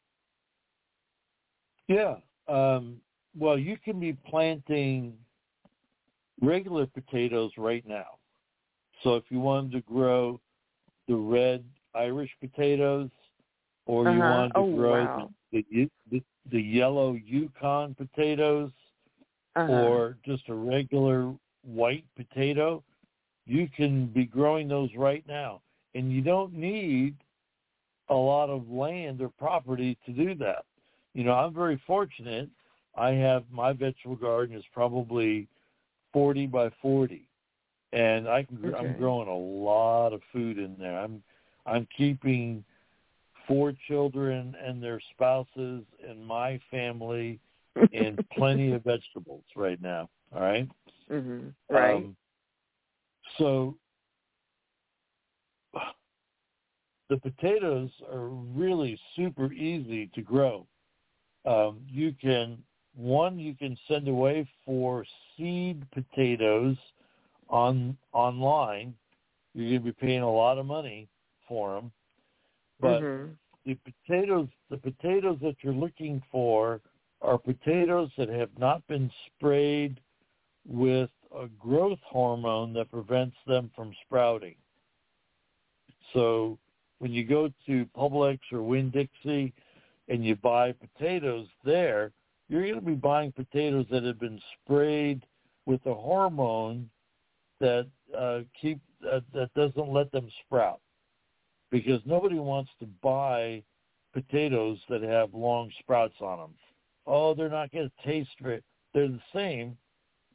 [1.89, 2.17] Yeah.
[2.49, 3.01] Um,
[3.39, 5.17] well, you can be planting
[6.41, 8.19] regular potatoes right now.
[9.03, 10.41] So if you wanted to grow
[11.07, 11.65] the red
[11.95, 13.11] Irish potatoes,
[13.87, 14.33] or you Uh-huh.
[14.33, 15.31] wanted to Oh, grow wow.
[15.53, 18.71] the, the the the yellow Yukon potatoes,
[19.57, 19.71] Uh-huh.
[19.73, 22.83] or just a regular white potato,
[23.47, 25.61] you can be growing those right now.
[25.95, 27.15] And you don't need
[28.09, 30.65] a lot of land or property to do that.
[31.15, 32.49] You know, I'm very fortunate.
[32.95, 35.49] I have my vegetable garden is probably
[36.13, 37.29] 40 by 40.
[37.93, 40.99] And I can gr I'm growing a lot of food in there.
[40.99, 41.23] I'm
[41.67, 42.65] I'm keeping
[43.47, 47.41] four children and their spouses and my family
[47.93, 50.09] and plenty of vegetables right now.
[50.35, 50.69] All right.
[51.09, 51.95] hmm Right.
[51.95, 52.17] Um,
[53.39, 53.77] so
[57.11, 60.67] the potatoes are really super easy to grow.
[61.47, 62.59] Um, you can
[62.99, 65.05] one you can send away for
[65.37, 66.77] seed potatoes
[67.49, 68.93] on online.
[69.55, 71.09] You're going to be paying a lot of money
[71.47, 71.93] for them,
[72.81, 73.37] but Mhm.
[73.65, 76.81] the potatoes the potatoes that you're looking for
[77.23, 80.01] are potatoes that have not been sprayed
[80.67, 84.57] with a growth hormone that prevents them from sprouting.
[86.13, 86.59] So
[86.99, 89.53] when you go to Publix or Winn Dixie
[90.09, 92.13] and you buy potatoes there,
[92.49, 95.25] you're going to be buying potatoes that have been sprayed
[95.67, 96.89] with a hormone
[97.61, 97.87] that
[98.17, 98.81] uh, keep
[99.11, 100.81] uh, that doesn't let them sprout
[101.71, 103.63] because nobody wants to buy
[104.13, 106.55] potatoes that have long sprouts on them.
[107.07, 108.63] Oh, they're not going to taste very.
[108.95, 109.77] They're the same,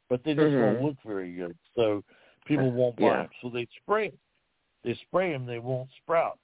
[0.08, 0.60] but they just Mhm.
[0.60, 1.56] won't look very good.
[1.74, 2.04] So
[2.46, 3.22] people won't buy Yeah.
[3.22, 3.30] them.
[3.42, 4.18] So they spray 'em.
[4.84, 6.38] They spray them, they won't sprout.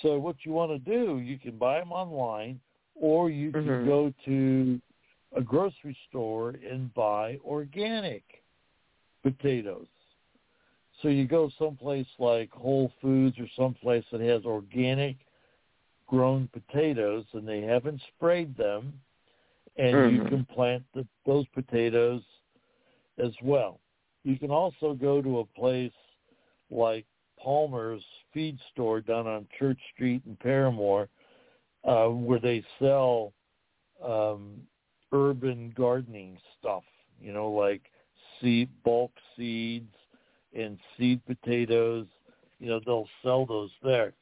[0.00, 2.60] So what you want to do, you can buy them online,
[3.02, 3.84] or you can Mhm.
[3.84, 4.80] go to
[5.32, 8.44] a grocery store and buy organic
[9.22, 9.88] potatoes.
[11.00, 15.16] So you go someplace like Whole Foods or someplace that has organic
[16.06, 19.00] grown potatoes and they haven't sprayed them,
[19.76, 20.12] and Mhm.
[20.12, 22.22] you can plant the, those potatoes
[23.18, 23.80] as well.
[24.22, 25.92] You can also go to a place
[26.70, 27.04] like
[27.36, 31.08] Palmer's Feed Store down on Church Street in Parramore,
[31.84, 33.32] uh, where they sell
[34.04, 34.60] um,
[35.12, 36.84] urban gardening stuff.
[37.20, 37.82] You know, like
[38.40, 39.94] seed bulk seeds
[40.56, 42.06] and seed potatoes.
[42.58, 44.12] You know, they'll sell those there.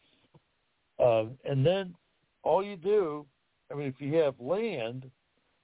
[0.98, 1.94] Um, and then
[2.42, 3.24] all you do,
[3.70, 5.10] I mean, if you have land,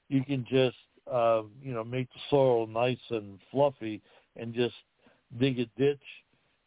[0.09, 0.77] you can just,
[1.11, 4.01] uh, you know, make the soil nice and fluffy
[4.37, 4.75] and just
[5.39, 6.01] dig a ditch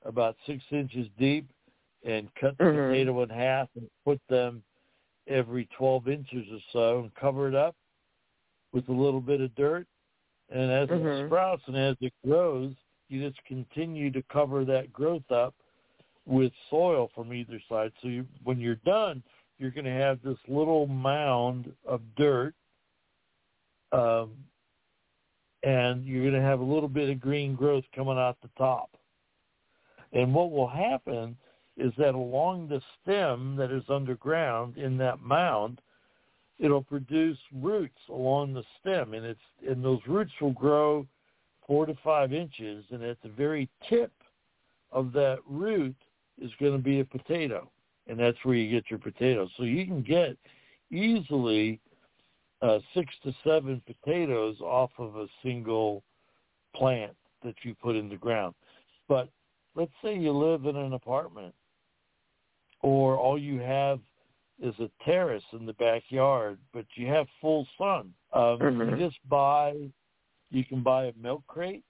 [0.06, 1.48] about six inches deep
[2.06, 2.90] and cut the Mhm.
[2.90, 4.64] potato in half and put them
[5.30, 7.76] every 12 inches or so and cover it up
[8.74, 9.88] with a little bit of dirt.
[10.50, 11.22] And as Mhm.
[11.22, 12.76] it sprouts and as it grows,
[13.08, 15.56] you just continue to cover that growth up
[16.26, 17.92] with soil from either side.
[18.02, 19.24] So you, when you're done,
[19.58, 22.56] you're going to have this little mound of dirt,
[23.92, 24.38] um,
[25.64, 28.96] and you're going to have a little bit of green growth coming out the top.
[30.14, 31.38] And what will happen
[31.80, 35.82] is that along the stem that is underground in that mound,
[36.60, 41.08] it'll produce roots along the stem, and it's and those roots will grow
[41.66, 44.12] four to five inches, and at the very tip
[44.92, 45.96] of that root
[46.42, 47.70] is going to be a potato,
[48.08, 49.50] and that's where you get your potatoes.
[49.56, 50.36] So you can get
[50.92, 51.80] easily
[52.62, 56.04] uh, six to seven potatoes off of a single
[56.76, 58.54] plant that you put in the ground.
[59.08, 59.30] But
[59.76, 61.54] let's say you live in an apartment,
[62.82, 64.00] or all you have
[64.62, 68.14] is a terrace in the backyard, but you have full sun.
[68.34, 69.00] Um, Mhm.
[69.00, 69.92] You just buy,
[70.52, 71.84] you can buy a milk crate,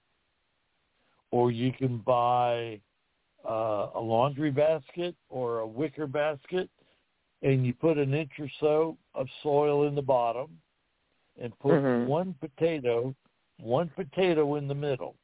[1.30, 2.80] or you can buy
[3.44, 6.68] uh, a laundry basket or a wicker basket,
[7.42, 10.60] and you put an inch or so of soil in the bottom,
[11.40, 12.06] and put Mhm.
[12.06, 13.14] one potato,
[13.58, 15.16] one potato in the middle,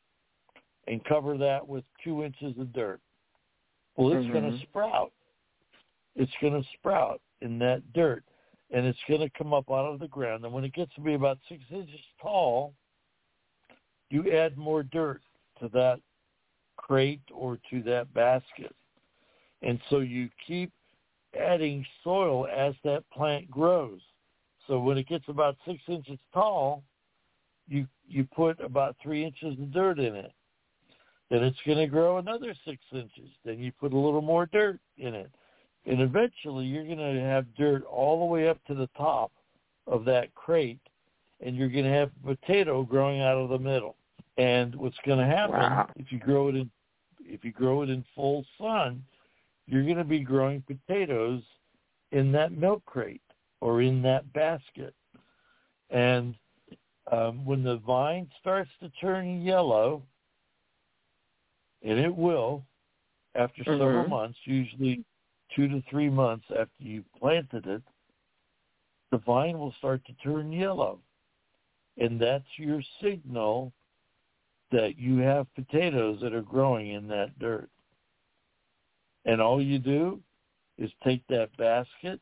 [0.87, 3.01] and cover that with two inches of dirt.
[3.97, 4.59] Well, it's going Mhm.
[4.61, 5.13] to sprout.
[6.17, 8.25] It's going to sprout in that dirt,
[8.71, 10.45] and it's going to come up out of the ground.
[10.45, 12.73] And when it gets to be about six inches tall,
[14.11, 15.21] you add more dirt
[15.61, 16.01] to that
[16.77, 18.75] crate or to that basket.
[19.63, 20.71] And so you keep
[21.39, 24.01] adding soil as that plant grows.
[24.67, 26.83] So when it gets about six inches tall,
[27.69, 30.33] you you put about three inches of dirt in it.
[31.31, 33.31] Then it's going to grow another six inches.
[33.45, 35.31] Then you put a little more dirt in it.
[35.87, 39.31] And eventually you're going to have dirt all the way up to the top
[39.87, 40.81] of that crate,
[41.41, 43.97] and you're going to have a potato growing out of the middle.
[44.37, 45.89] And what's going to happen Wow.
[45.97, 46.71] if you grow it in
[47.29, 49.03] if you grow it in full sun,
[49.67, 51.43] you're going to be growing potatoes
[52.13, 53.23] in that milk crate
[53.61, 54.95] or in that basket.
[55.91, 56.35] And
[57.11, 60.03] um, when the vine starts to turn yellow,
[61.83, 62.65] and it will
[63.35, 64.09] after several Mhm.
[64.09, 65.05] months, usually
[65.57, 67.83] two to three months after you planted it,
[69.11, 71.01] the vine will start to turn yellow.
[71.97, 73.73] And that's your signal
[74.71, 77.71] that you have potatoes that are growing in that dirt.
[79.25, 80.21] And all you do
[80.77, 82.21] is take that basket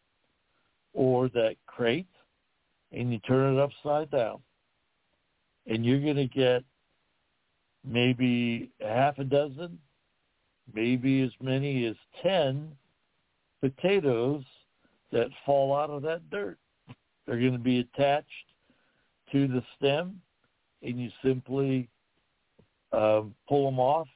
[0.92, 2.06] or that crate
[2.92, 4.38] and you turn it upside down.
[5.66, 6.62] And you're going to get
[7.84, 9.78] maybe half a dozen,
[10.72, 12.70] maybe as many as 10
[13.64, 14.44] potatoes
[15.10, 16.58] that fall out of that dirt.
[17.26, 18.28] They're going to be attached
[19.32, 20.20] to the stem,
[20.82, 21.88] and you simply
[22.92, 24.08] um, pull them off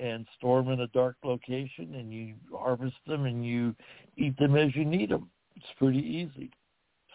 [0.00, 3.76] and store them in a dark location, and you harvest them and you
[4.16, 5.30] eat them as you need them.
[5.54, 6.50] It's pretty easy.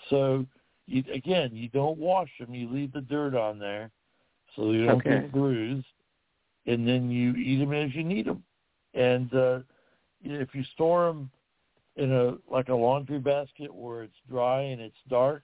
[0.09, 0.45] So,
[0.87, 2.53] you, again, you don't wash them.
[2.53, 3.91] You leave the dirt on there
[4.55, 5.21] so you don't Okay.
[5.21, 5.87] get bruised,
[6.67, 8.43] and then you eat them as you need them.
[8.93, 9.59] And uh,
[10.23, 11.29] if you store them
[11.97, 15.43] in a like a laundry basket where it's dry and it's dark,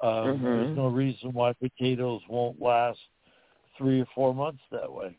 [0.00, 0.42] um, Mhm.
[0.42, 3.00] there's no reason why potatoes won't last
[3.76, 5.16] three or four months that way.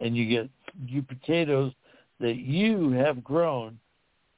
[0.00, 0.50] And you get
[0.86, 1.72] you potatoes
[2.20, 3.78] that you have grown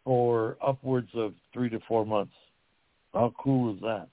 [0.04, 2.34] for upwards of three to four months.
[3.14, 4.08] How cool is that?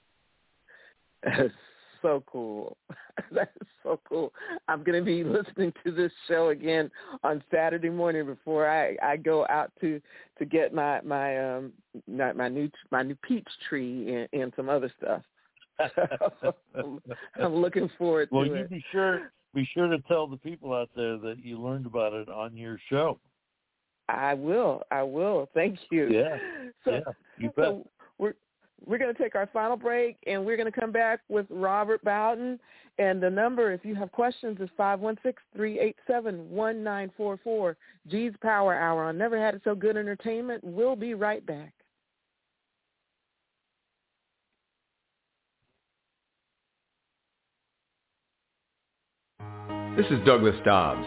[1.22, 1.54] That's
[2.02, 2.76] so cool.
[3.32, 3.50] That's
[3.82, 4.32] so cool.
[4.68, 6.90] I'm going to be listening to this show again
[7.22, 10.00] on Saturday morning before I I go out to
[10.38, 11.72] to get my my um
[12.06, 15.22] my, my new my new peach tree and, and some other stuff.
[17.42, 20.90] I'm looking forward well, to you be sure be sure to tell the people out
[20.94, 23.18] there that you learned about it on your show.
[24.08, 24.82] I will.
[24.90, 25.48] I will.
[25.54, 26.08] Thank you.
[26.08, 26.36] Yeah.
[26.84, 27.00] So, yeah.
[27.38, 27.64] You bet.
[27.64, 27.86] so
[28.18, 28.34] we're
[28.86, 32.02] we're going to take our final break, and we're going to come back with Robert
[32.04, 32.58] Bowden.
[32.98, 36.84] And the number, if you have questions, is five one six three eight seven one
[36.84, 37.76] nine four four.
[38.08, 40.62] G's Power Hour on Never Had It So Good Entertainment.
[40.62, 41.72] We'll be right back.
[49.96, 51.06] This is Douglas Dobbs,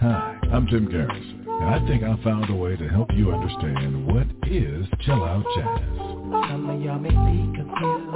[0.00, 4.06] Hi, I'm Jim Garrison, and I think I found a way to help you understand
[4.06, 5.98] what is chill out jazz.
[5.98, 8.06] Some of y'all may be confused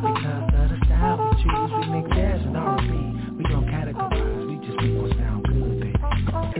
[0.00, 1.70] because of the style we choose.
[1.76, 3.36] We make jazz and R&B.
[3.36, 4.48] We don't categorize.
[4.48, 5.92] We just make what sound good, baby.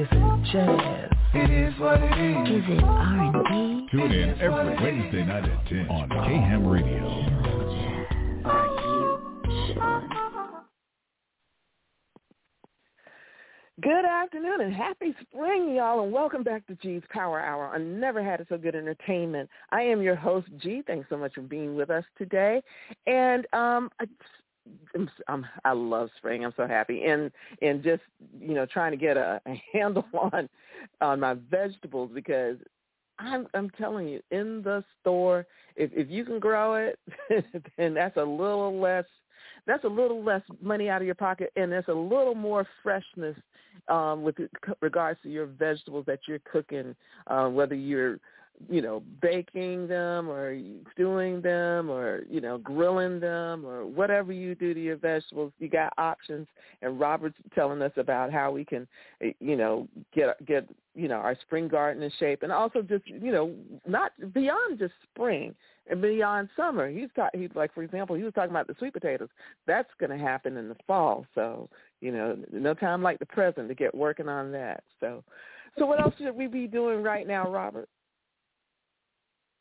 [0.03, 1.09] Is it jazz?
[1.33, 2.65] It is what it is.
[2.65, 3.89] Is it R&B?
[3.93, 7.01] Tune in every Wednesday night at 10 on KHAM Radio.
[8.45, 9.21] Are you
[9.73, 10.44] chillin'?
[13.81, 18.23] Good afternoon and happy spring, y'all, and welcome back to G's Power Hour I Never
[18.23, 19.51] Had It So Good Entertainment.
[19.73, 20.85] I am your host, G.
[20.87, 22.63] Thanks so much for being with us today.
[23.09, 24.05] And um, I,
[24.95, 26.45] I'm, I'm, I love spring.
[26.45, 28.03] I'm so happy, and and just
[28.41, 30.49] you know trying to get a, a handle on
[31.01, 32.57] on my vegetables because
[33.19, 36.97] I'm I'm telling you, in the store, if if you can grow it,
[37.77, 39.05] then that's a little less
[39.67, 43.37] that's a little less money out of your pocket, and there's a little more freshness
[43.89, 44.37] um, with
[44.81, 46.95] regards to your vegetables that you're cooking,
[47.27, 48.19] uh, whether you're
[48.69, 50.59] you know baking them or
[50.93, 55.53] stewing them or you know grilling them or whatever you do to your vegetables.
[55.59, 56.47] You got options.
[56.83, 58.87] And robert's telling us about how we can
[59.23, 62.43] eh, you know get get you know our spring garden in shape.
[62.43, 63.55] And also just you know
[63.87, 65.55] not beyond just spring
[65.91, 66.91] and beyond summer.
[66.91, 69.29] He's talking he's like for example he was talking about the sweet potatoes.
[69.67, 71.27] That's going to happen in the fall.
[71.35, 71.69] So
[72.01, 74.85] you know no time like the present to get working on that.
[75.01, 75.23] So
[75.79, 77.89] so what else should we be doing right now robert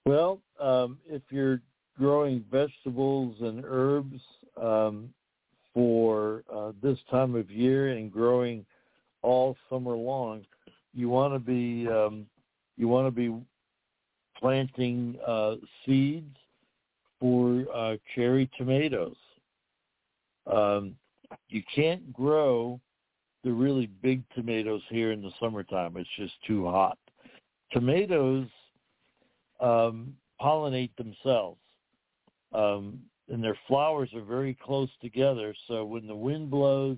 [0.06, 1.62] Well, um, if you're
[1.98, 4.20] growing vegetables and herbs
[4.62, 5.14] um,
[5.74, 8.66] for uh, this time of year and growing
[9.22, 10.46] all summer long,
[10.94, 12.26] you want to be um,
[12.78, 13.34] you want to be
[14.38, 16.36] planting uh, seeds
[17.20, 19.16] for uh, cherry tomatoes.
[20.52, 20.96] Um,
[21.48, 22.80] you can't grow
[23.46, 25.96] the really big tomatoes here in the summertime.
[25.96, 26.98] It's just too hot.
[27.72, 28.48] Tomatoes
[29.60, 31.60] um, pollinate themselves.
[32.54, 33.00] Um,
[33.30, 35.56] and their flowers are very close together.
[35.68, 36.98] So when the wind blows,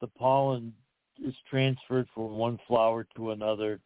[0.00, 0.72] the pollen
[1.24, 3.80] is transferred from one flower to another.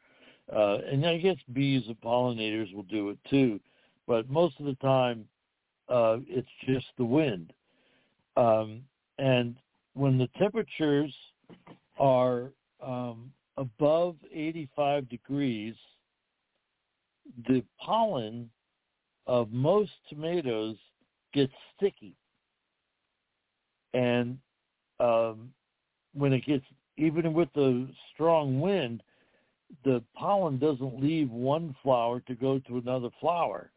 [0.52, 3.60] Uh, and I guess bees and pollinators will do it too.
[4.06, 5.26] But most of the time,
[5.88, 7.52] uh, it's just the wind.
[8.36, 8.82] Um,
[9.18, 9.56] and
[9.94, 11.14] when the temperatures
[11.98, 12.50] are
[12.82, 15.74] um, above 85 degrees,
[17.48, 18.50] the pollen
[19.26, 20.76] of most tomatoes
[21.32, 22.14] gets sticky.
[23.92, 24.38] And
[25.00, 25.52] um,
[26.12, 26.64] when it gets,
[26.96, 29.02] even with the strong wind,
[29.84, 33.70] the pollen doesn't leave one flower to go to another flower.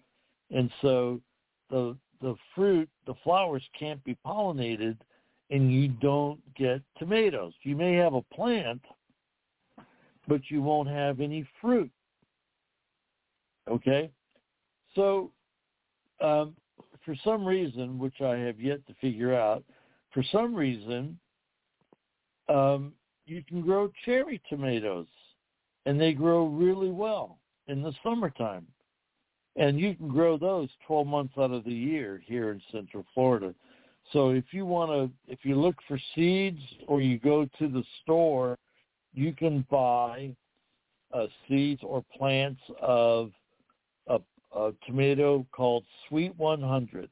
[0.52, 1.22] And so
[1.70, 4.98] the the fruit, the flowers can't be pollinated
[5.50, 7.54] and you don't get tomatoes.
[7.64, 8.82] You may have a plant,
[10.28, 11.92] but you won't have any fruit.
[13.68, 14.10] Okay?
[14.96, 15.32] So
[16.20, 16.56] um,
[17.06, 19.64] for some reason, which I have yet to figure out,
[20.14, 21.20] for some reason,
[22.50, 22.94] um,
[23.26, 25.08] you can grow cherry tomatoes,
[25.86, 28.66] and they grow really well in the summertime.
[29.56, 33.54] And you can grow those 12 months out of the year here in Central Florida.
[34.14, 37.84] So if you want to, if you look for seeds or you go to the
[38.04, 38.58] store,
[39.14, 40.36] you can buy
[41.14, 43.32] uh, seeds or plants of
[44.08, 44.20] a,
[44.56, 47.10] a tomato called Sweet 100.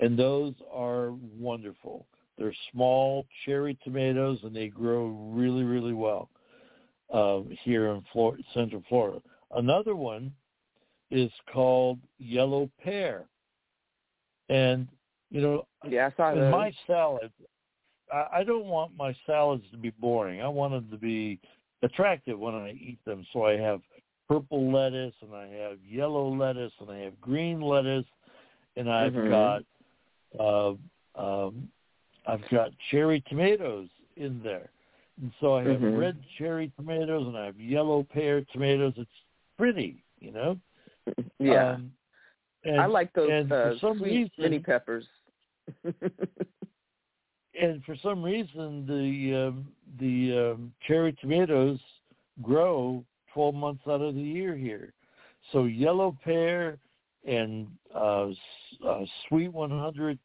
[0.00, 2.06] And those are wonderful.
[2.36, 6.30] They're small cherry tomatoes and they grow really, really well
[7.12, 9.20] uh, here in Florida, Central Florida.
[9.52, 10.32] Another one
[11.10, 13.26] is called yellow pear.
[14.48, 14.88] And,
[15.30, 16.52] you know, yeah, I saw in those.
[16.52, 17.30] my salad,
[18.12, 20.42] I, I don't want my salads to be boring.
[20.42, 21.38] I want them to be
[21.82, 23.24] attractive when I eat them.
[23.32, 23.80] So I have
[24.28, 28.06] purple lettuce and I have yellow lettuce and I have green lettuce
[28.76, 29.28] and I've Mhm.
[29.28, 29.62] got
[30.38, 30.74] uh,
[31.16, 31.68] um,
[32.26, 34.70] I've got cherry tomatoes in there.
[35.20, 35.96] And so I have Mhm.
[35.96, 38.94] red cherry tomatoes and I have yellow pear tomatoes.
[38.96, 39.10] It's
[39.56, 40.58] pretty, you know.
[41.38, 41.74] Yeah.
[41.74, 41.92] Um,
[42.64, 45.06] and, I like those uh, sweet reason, mini peppers.
[47.60, 49.66] and for some reason the um,
[50.00, 51.78] the um, cherry tomatoes
[52.42, 53.04] grow
[53.34, 54.92] 12 months out of the year here.
[55.52, 56.78] So yellow pear
[57.26, 58.28] and uh,
[58.86, 60.18] uh, sweet 100,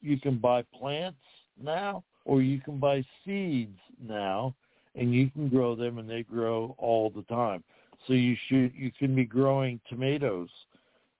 [0.00, 1.18] you can buy plants
[1.62, 4.54] now, or you can buy seeds now,
[4.94, 7.62] and you can grow them, and they grow all the time.
[8.06, 10.48] So you should you can be growing tomatoes,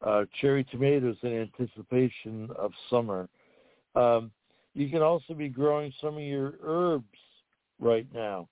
[0.05, 3.29] uh, cherry tomatoes in anticipation of summer.
[3.95, 4.31] Um,
[4.75, 7.05] you can also be growing some of your herbs
[7.79, 8.49] right now,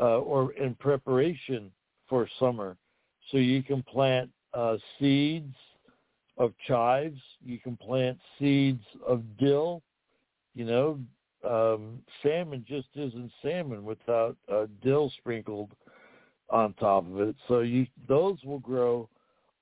[0.00, 1.70] uh, or in preparation
[2.08, 2.76] for summer.
[3.30, 5.54] So you can plant uh, seeds
[6.38, 7.18] of chives.
[7.44, 9.82] You can plant seeds of dill.
[10.54, 11.00] You know,
[11.48, 15.72] um, salmon just isn't salmon without uh, dill sprinkled
[16.50, 17.36] on top of it.
[17.48, 19.08] So you those will grow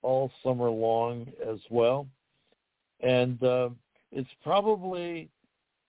[0.03, 2.07] all summer long as well.
[3.01, 3.71] And uh,
[4.11, 5.29] it's probably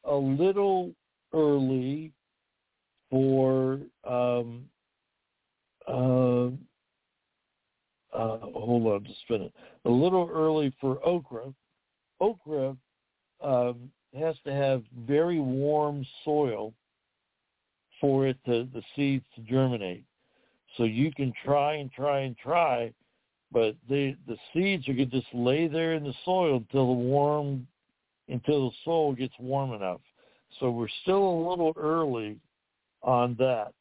[0.04, 0.94] a little
[1.34, 2.12] early
[3.10, 4.66] for um,
[5.88, 6.48] uh,
[8.14, 9.54] uh, hold on just a minute.
[9.86, 11.54] A little early for okra.
[12.20, 12.76] Okra
[13.42, 16.74] um, has to have very warm soil
[18.00, 20.04] for it to the seeds to germinate.
[20.78, 22.92] So you can try and try and try,
[23.52, 26.94] but the the seeds are going to just lay there in the soil until the
[26.94, 27.68] warm
[28.28, 30.02] until the soil gets warm enough.
[30.60, 32.38] So we're still a little early
[33.02, 33.74] on that,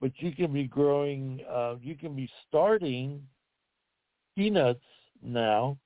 [0.00, 1.40] but you can be growing.
[1.50, 3.22] Uh, you can be starting
[4.36, 4.84] peanuts
[5.22, 5.76] now.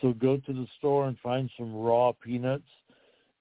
[0.00, 2.68] So go to the store and find some raw peanuts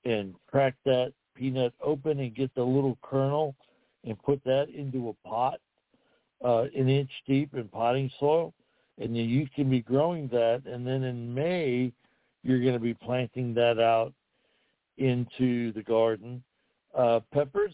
[0.06, 3.56] and crack that peanut open and get the little kernel
[4.06, 5.60] and put that into a pot
[6.44, 8.54] uh, an inch deep in potting soil.
[8.98, 10.64] And then you can be growing that.
[10.66, 11.92] And then in May,
[12.44, 14.14] you're going to be planting that out
[14.98, 16.44] into the garden.
[16.98, 17.74] Uh, peppers,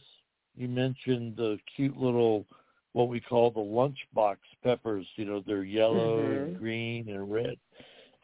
[0.62, 2.45] you mentioned the cute little,
[2.93, 5.07] what we call the lunchbox peppers.
[5.16, 6.57] You know, they're yellow and Mhm.
[6.57, 7.57] green and red.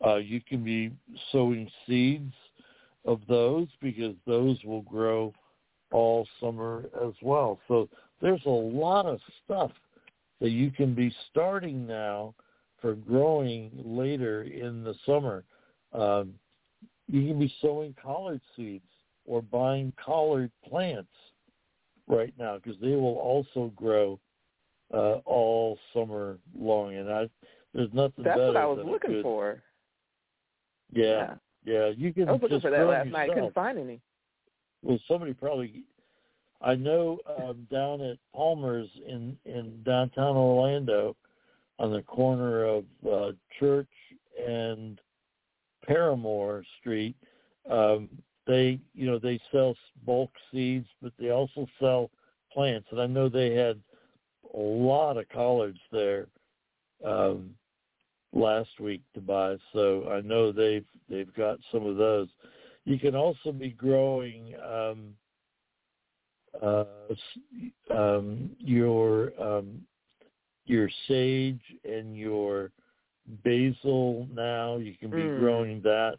[0.06, 0.92] Uh, you can be
[1.32, 2.36] sowing seeds
[3.06, 5.34] of those because those will grow
[5.92, 7.60] all summer as well.
[7.68, 9.72] So there's a lot of stuff
[10.40, 12.36] that you can be starting now
[12.78, 15.44] for growing later in the summer.
[15.94, 16.40] Um,
[17.08, 18.92] you can be sowing collard seeds
[19.26, 21.27] or buying collard plants
[22.08, 24.20] right now because they will also grow
[24.93, 26.95] uh, all summer long.
[26.95, 27.30] And I,
[27.74, 29.62] there's nothing That's what I was looking good- for.
[30.91, 31.36] Yeah,
[31.66, 31.91] yeah.
[31.95, 33.30] You can I was looking just for that last them night.
[33.34, 33.99] Couldn't find any.
[34.82, 35.84] Well, somebody probably.
[36.62, 41.16] I know um, down at Palmer's in in downtown Orlando,
[41.78, 43.89] on the corner of uh, Church
[44.47, 44.99] and
[45.88, 47.16] Parramore Street,
[47.70, 48.10] um,
[48.48, 49.76] they you know they sell
[50.06, 52.10] bulk seeds, but they also sell
[52.52, 53.80] plants, and I know they had
[54.54, 56.28] a lot of collards there
[57.06, 57.56] um,
[58.34, 59.58] last week to buy.
[59.74, 62.30] So I know they've they've got some of those.
[62.86, 65.16] You can also be growing um,
[66.62, 66.86] uh,
[67.93, 69.86] um, your um,
[70.66, 72.72] your sage and your
[73.43, 74.78] basil now.
[74.78, 75.39] You can be Mm.
[75.39, 76.18] growing that.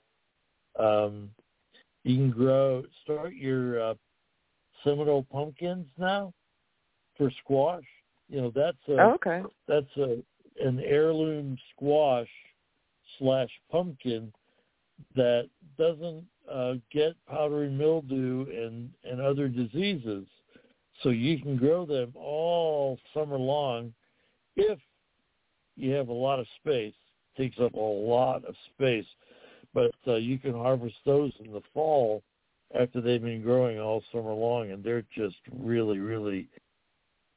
[2.05, 3.95] You can grow start your uh,
[4.85, 6.33] Seminole pumpkins now
[7.17, 7.85] for squash.
[8.29, 9.43] You know that's a Oh, okay.
[9.67, 10.23] that's a
[10.65, 12.29] an heirloom squash
[13.19, 14.33] slash pumpkin
[15.15, 20.27] that doesn't uh, get powdery mildew and and other diseases.
[21.03, 23.93] So you can grow them all summer long
[24.57, 24.79] if
[25.77, 26.95] you have a lot of space.
[27.37, 29.07] takes up a lot of space,
[29.79, 32.21] but uh, you can harvest those in the fall
[32.79, 36.49] after they've been growing all summer long, and they're just really, really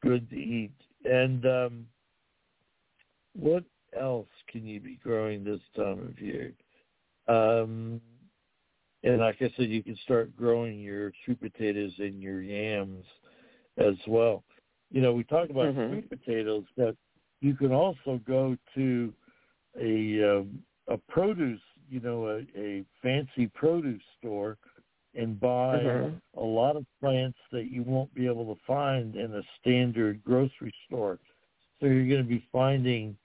[0.02, 0.74] good to eat.
[1.06, 1.88] And um,
[3.40, 3.64] what
[4.00, 6.54] else can you be growing this time of year?
[7.28, 8.02] Um,
[9.04, 13.06] and like I said, you can start growing your sweet potatoes and your yams
[13.78, 14.44] as well.
[14.90, 15.90] You know, we talk about Mhm.
[15.90, 16.96] sweet potatoes, but
[17.42, 19.14] you can also go to
[19.80, 21.62] a um, a produce,
[21.92, 24.58] you know, a, a fancy produce store
[25.14, 26.22] and buy Mhm.
[26.38, 30.74] a lot of plants that you won't be able to find in a standard grocery
[30.88, 31.20] store.
[31.80, 33.18] So you're going to be finding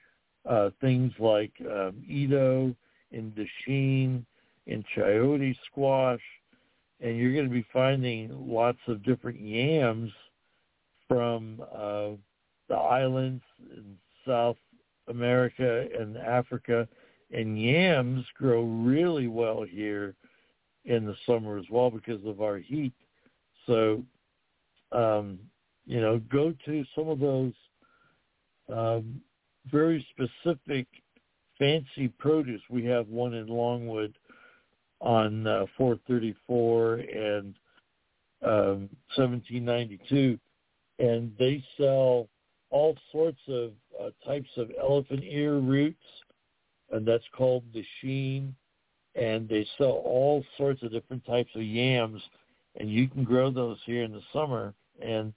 [0.44, 2.74] uh, things like um, eddo
[3.12, 4.24] and Dasheen
[4.66, 6.22] and Chayote squash,
[7.00, 10.10] and you're going to be finding lots of different yams
[11.06, 12.10] from uh,
[12.68, 13.96] the islands in
[14.26, 14.56] South
[15.08, 16.88] America and Africa.
[17.32, 20.14] And yams grow really well here
[20.84, 22.92] in the summer as well because of our heat.
[23.66, 24.02] So,
[24.92, 25.38] um,
[25.86, 27.52] you know, go to some of those
[28.72, 29.20] um,
[29.70, 30.86] very specific
[31.58, 32.60] fancy produce.
[32.70, 34.16] We have one in Longwood
[35.00, 37.54] on uh, 434 and
[38.42, 40.38] um, 1792,
[40.98, 42.28] and they sell
[42.70, 45.96] all sorts of uh, types of elephant ear roots,
[46.90, 48.54] and that's called the sheen.
[49.14, 52.22] And they sell all sorts of different types of yams,
[52.78, 54.74] and you can grow those here in the summer.
[55.00, 55.32] And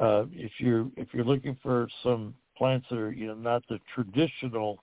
[0.00, 3.78] uh, if you're if you're looking for some plants that are you know not the
[3.94, 4.82] traditional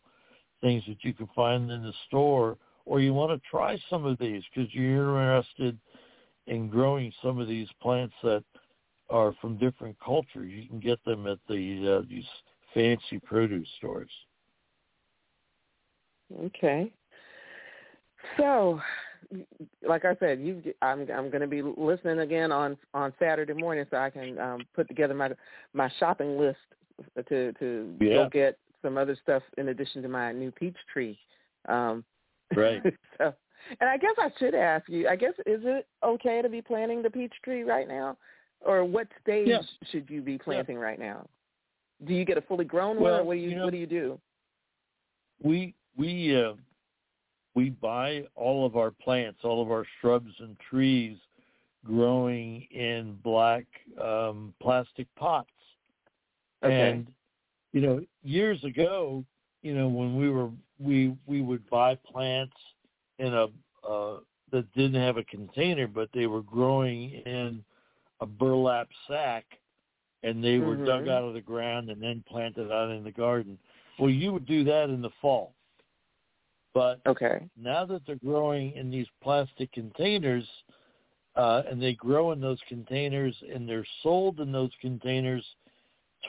[0.61, 4.19] things that you can find in the store, or you want to try some of
[4.19, 5.77] these because you're interested
[6.47, 8.43] in growing some of these plants that
[9.09, 10.51] are from different cultures.
[10.51, 12.25] You can get them at the uh, these
[12.73, 14.09] fancy produce stores.
[16.45, 16.91] Okay.
[18.37, 18.79] So,
[19.87, 23.85] like I said, you I'm I'm going to be listening again on on Saturday morning,
[23.89, 25.31] so I can um, put together my
[25.73, 26.57] my shopping list
[27.27, 28.13] to to yeah.
[28.15, 31.17] go get some other stuff in addition to my new peach tree.
[31.67, 32.03] Um,
[32.55, 32.81] right.
[33.17, 33.33] so,
[33.79, 35.07] and I guess I should ask you.
[35.07, 38.17] I guess is it okay to be planting the peach tree right now,
[38.61, 39.61] or what stage yeah.
[39.91, 40.83] should you be planting yeah.
[40.83, 41.27] right now?
[42.05, 43.71] Do you get a fully grown well, one, or what do you, you know, what
[43.71, 44.19] do you do?
[45.41, 46.53] We we uh,
[47.55, 51.17] we buy all of our plants, all of our shrubs and trees,
[51.85, 53.65] growing in black
[54.01, 55.49] um, plastic pots.
[56.63, 56.91] Okay.
[56.91, 57.07] And
[57.73, 59.23] you know, years ago,
[59.61, 62.55] you know, when we were we we would buy plants
[63.17, 63.47] in a
[63.87, 64.19] uh,
[64.51, 67.63] that didn't have a container, but they were growing in
[68.21, 69.45] a burlap sack,
[70.23, 70.85] and they were Mhm.
[70.85, 73.57] dug out of the ground and then planted out in the garden.
[73.97, 75.53] Well, you would do that in the fall,
[76.79, 77.41] but Okay.
[77.61, 80.47] now that they're growing in these plastic containers,
[81.35, 85.45] uh, and they grow in those containers and they're sold in those containers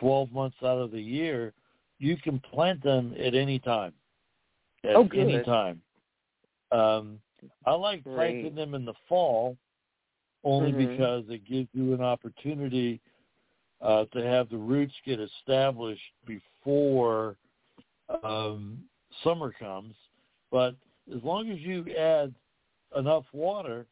[0.01, 1.53] 12 months out of the year,
[2.01, 3.93] you can plant them at any time.
[4.83, 5.21] At Oh, good.
[5.21, 5.81] any time.
[6.73, 7.21] Um,
[7.65, 8.43] I like Great.
[8.43, 9.57] planting them in the fall
[10.43, 10.89] only Mhm.
[10.89, 13.01] because it gives you an opportunity
[13.81, 17.37] uh, to have the roots get established before
[18.25, 18.83] um,
[19.23, 19.95] summer comes.
[20.51, 20.75] But
[21.15, 22.35] as long as you add
[22.97, 23.87] enough water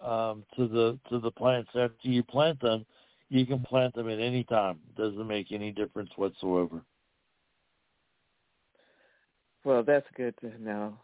[0.00, 2.84] um, to the to the plants after you plant them,
[3.28, 4.78] you can plant them at any time.
[4.90, 6.82] It Doesn't make any difference whatsoever.
[9.64, 10.94] Well, that's good to know.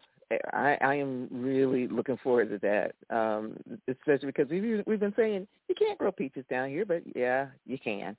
[0.53, 3.57] I, I am really looking forward to that, um,
[3.89, 7.79] especially because we've we've been saying you can't grow peaches down here, but yeah, you
[7.79, 8.17] can.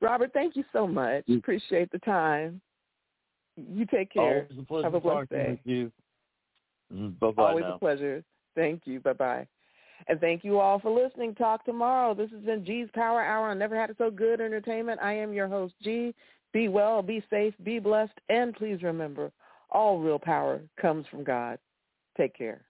[0.00, 1.24] Robert, thank you so much.
[1.28, 2.60] Appreciate the time.
[3.70, 4.46] You take care.
[4.50, 5.60] Always a pleasure Have a blessed day.
[5.64, 5.92] you.
[6.92, 7.74] Mm, bye bye Always now.
[7.74, 8.24] a pleasure.
[8.54, 9.00] Thank you.
[9.00, 9.46] Bye bye.
[10.06, 11.34] And thank you all for listening.
[11.34, 12.14] Talk tomorrow.
[12.14, 15.00] This has been G's Power Hour on Never Had It So Good Entertainment.
[15.02, 16.14] I am your host, G.
[16.52, 19.30] Be well, be safe, be blessed, and please remember,
[19.70, 21.58] all real power comes from God.
[22.16, 22.62] Take care.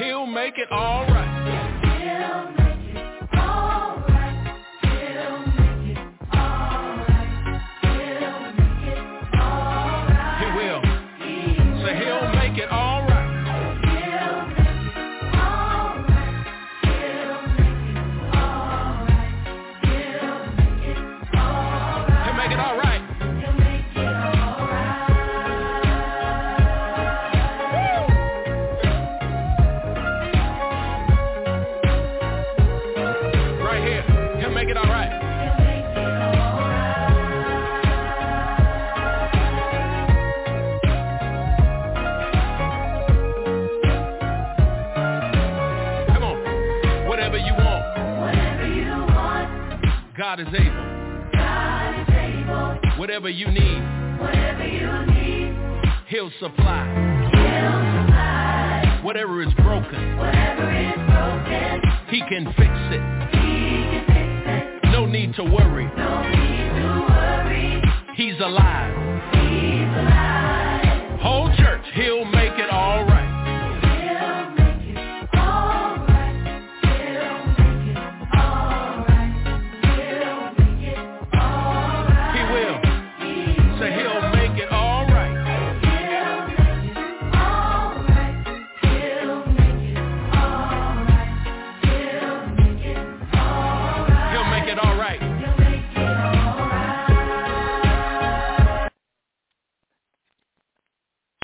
[0.00, 1.04] He'll make it all
[51.32, 52.98] God is able.
[52.98, 53.69] Whatever you need.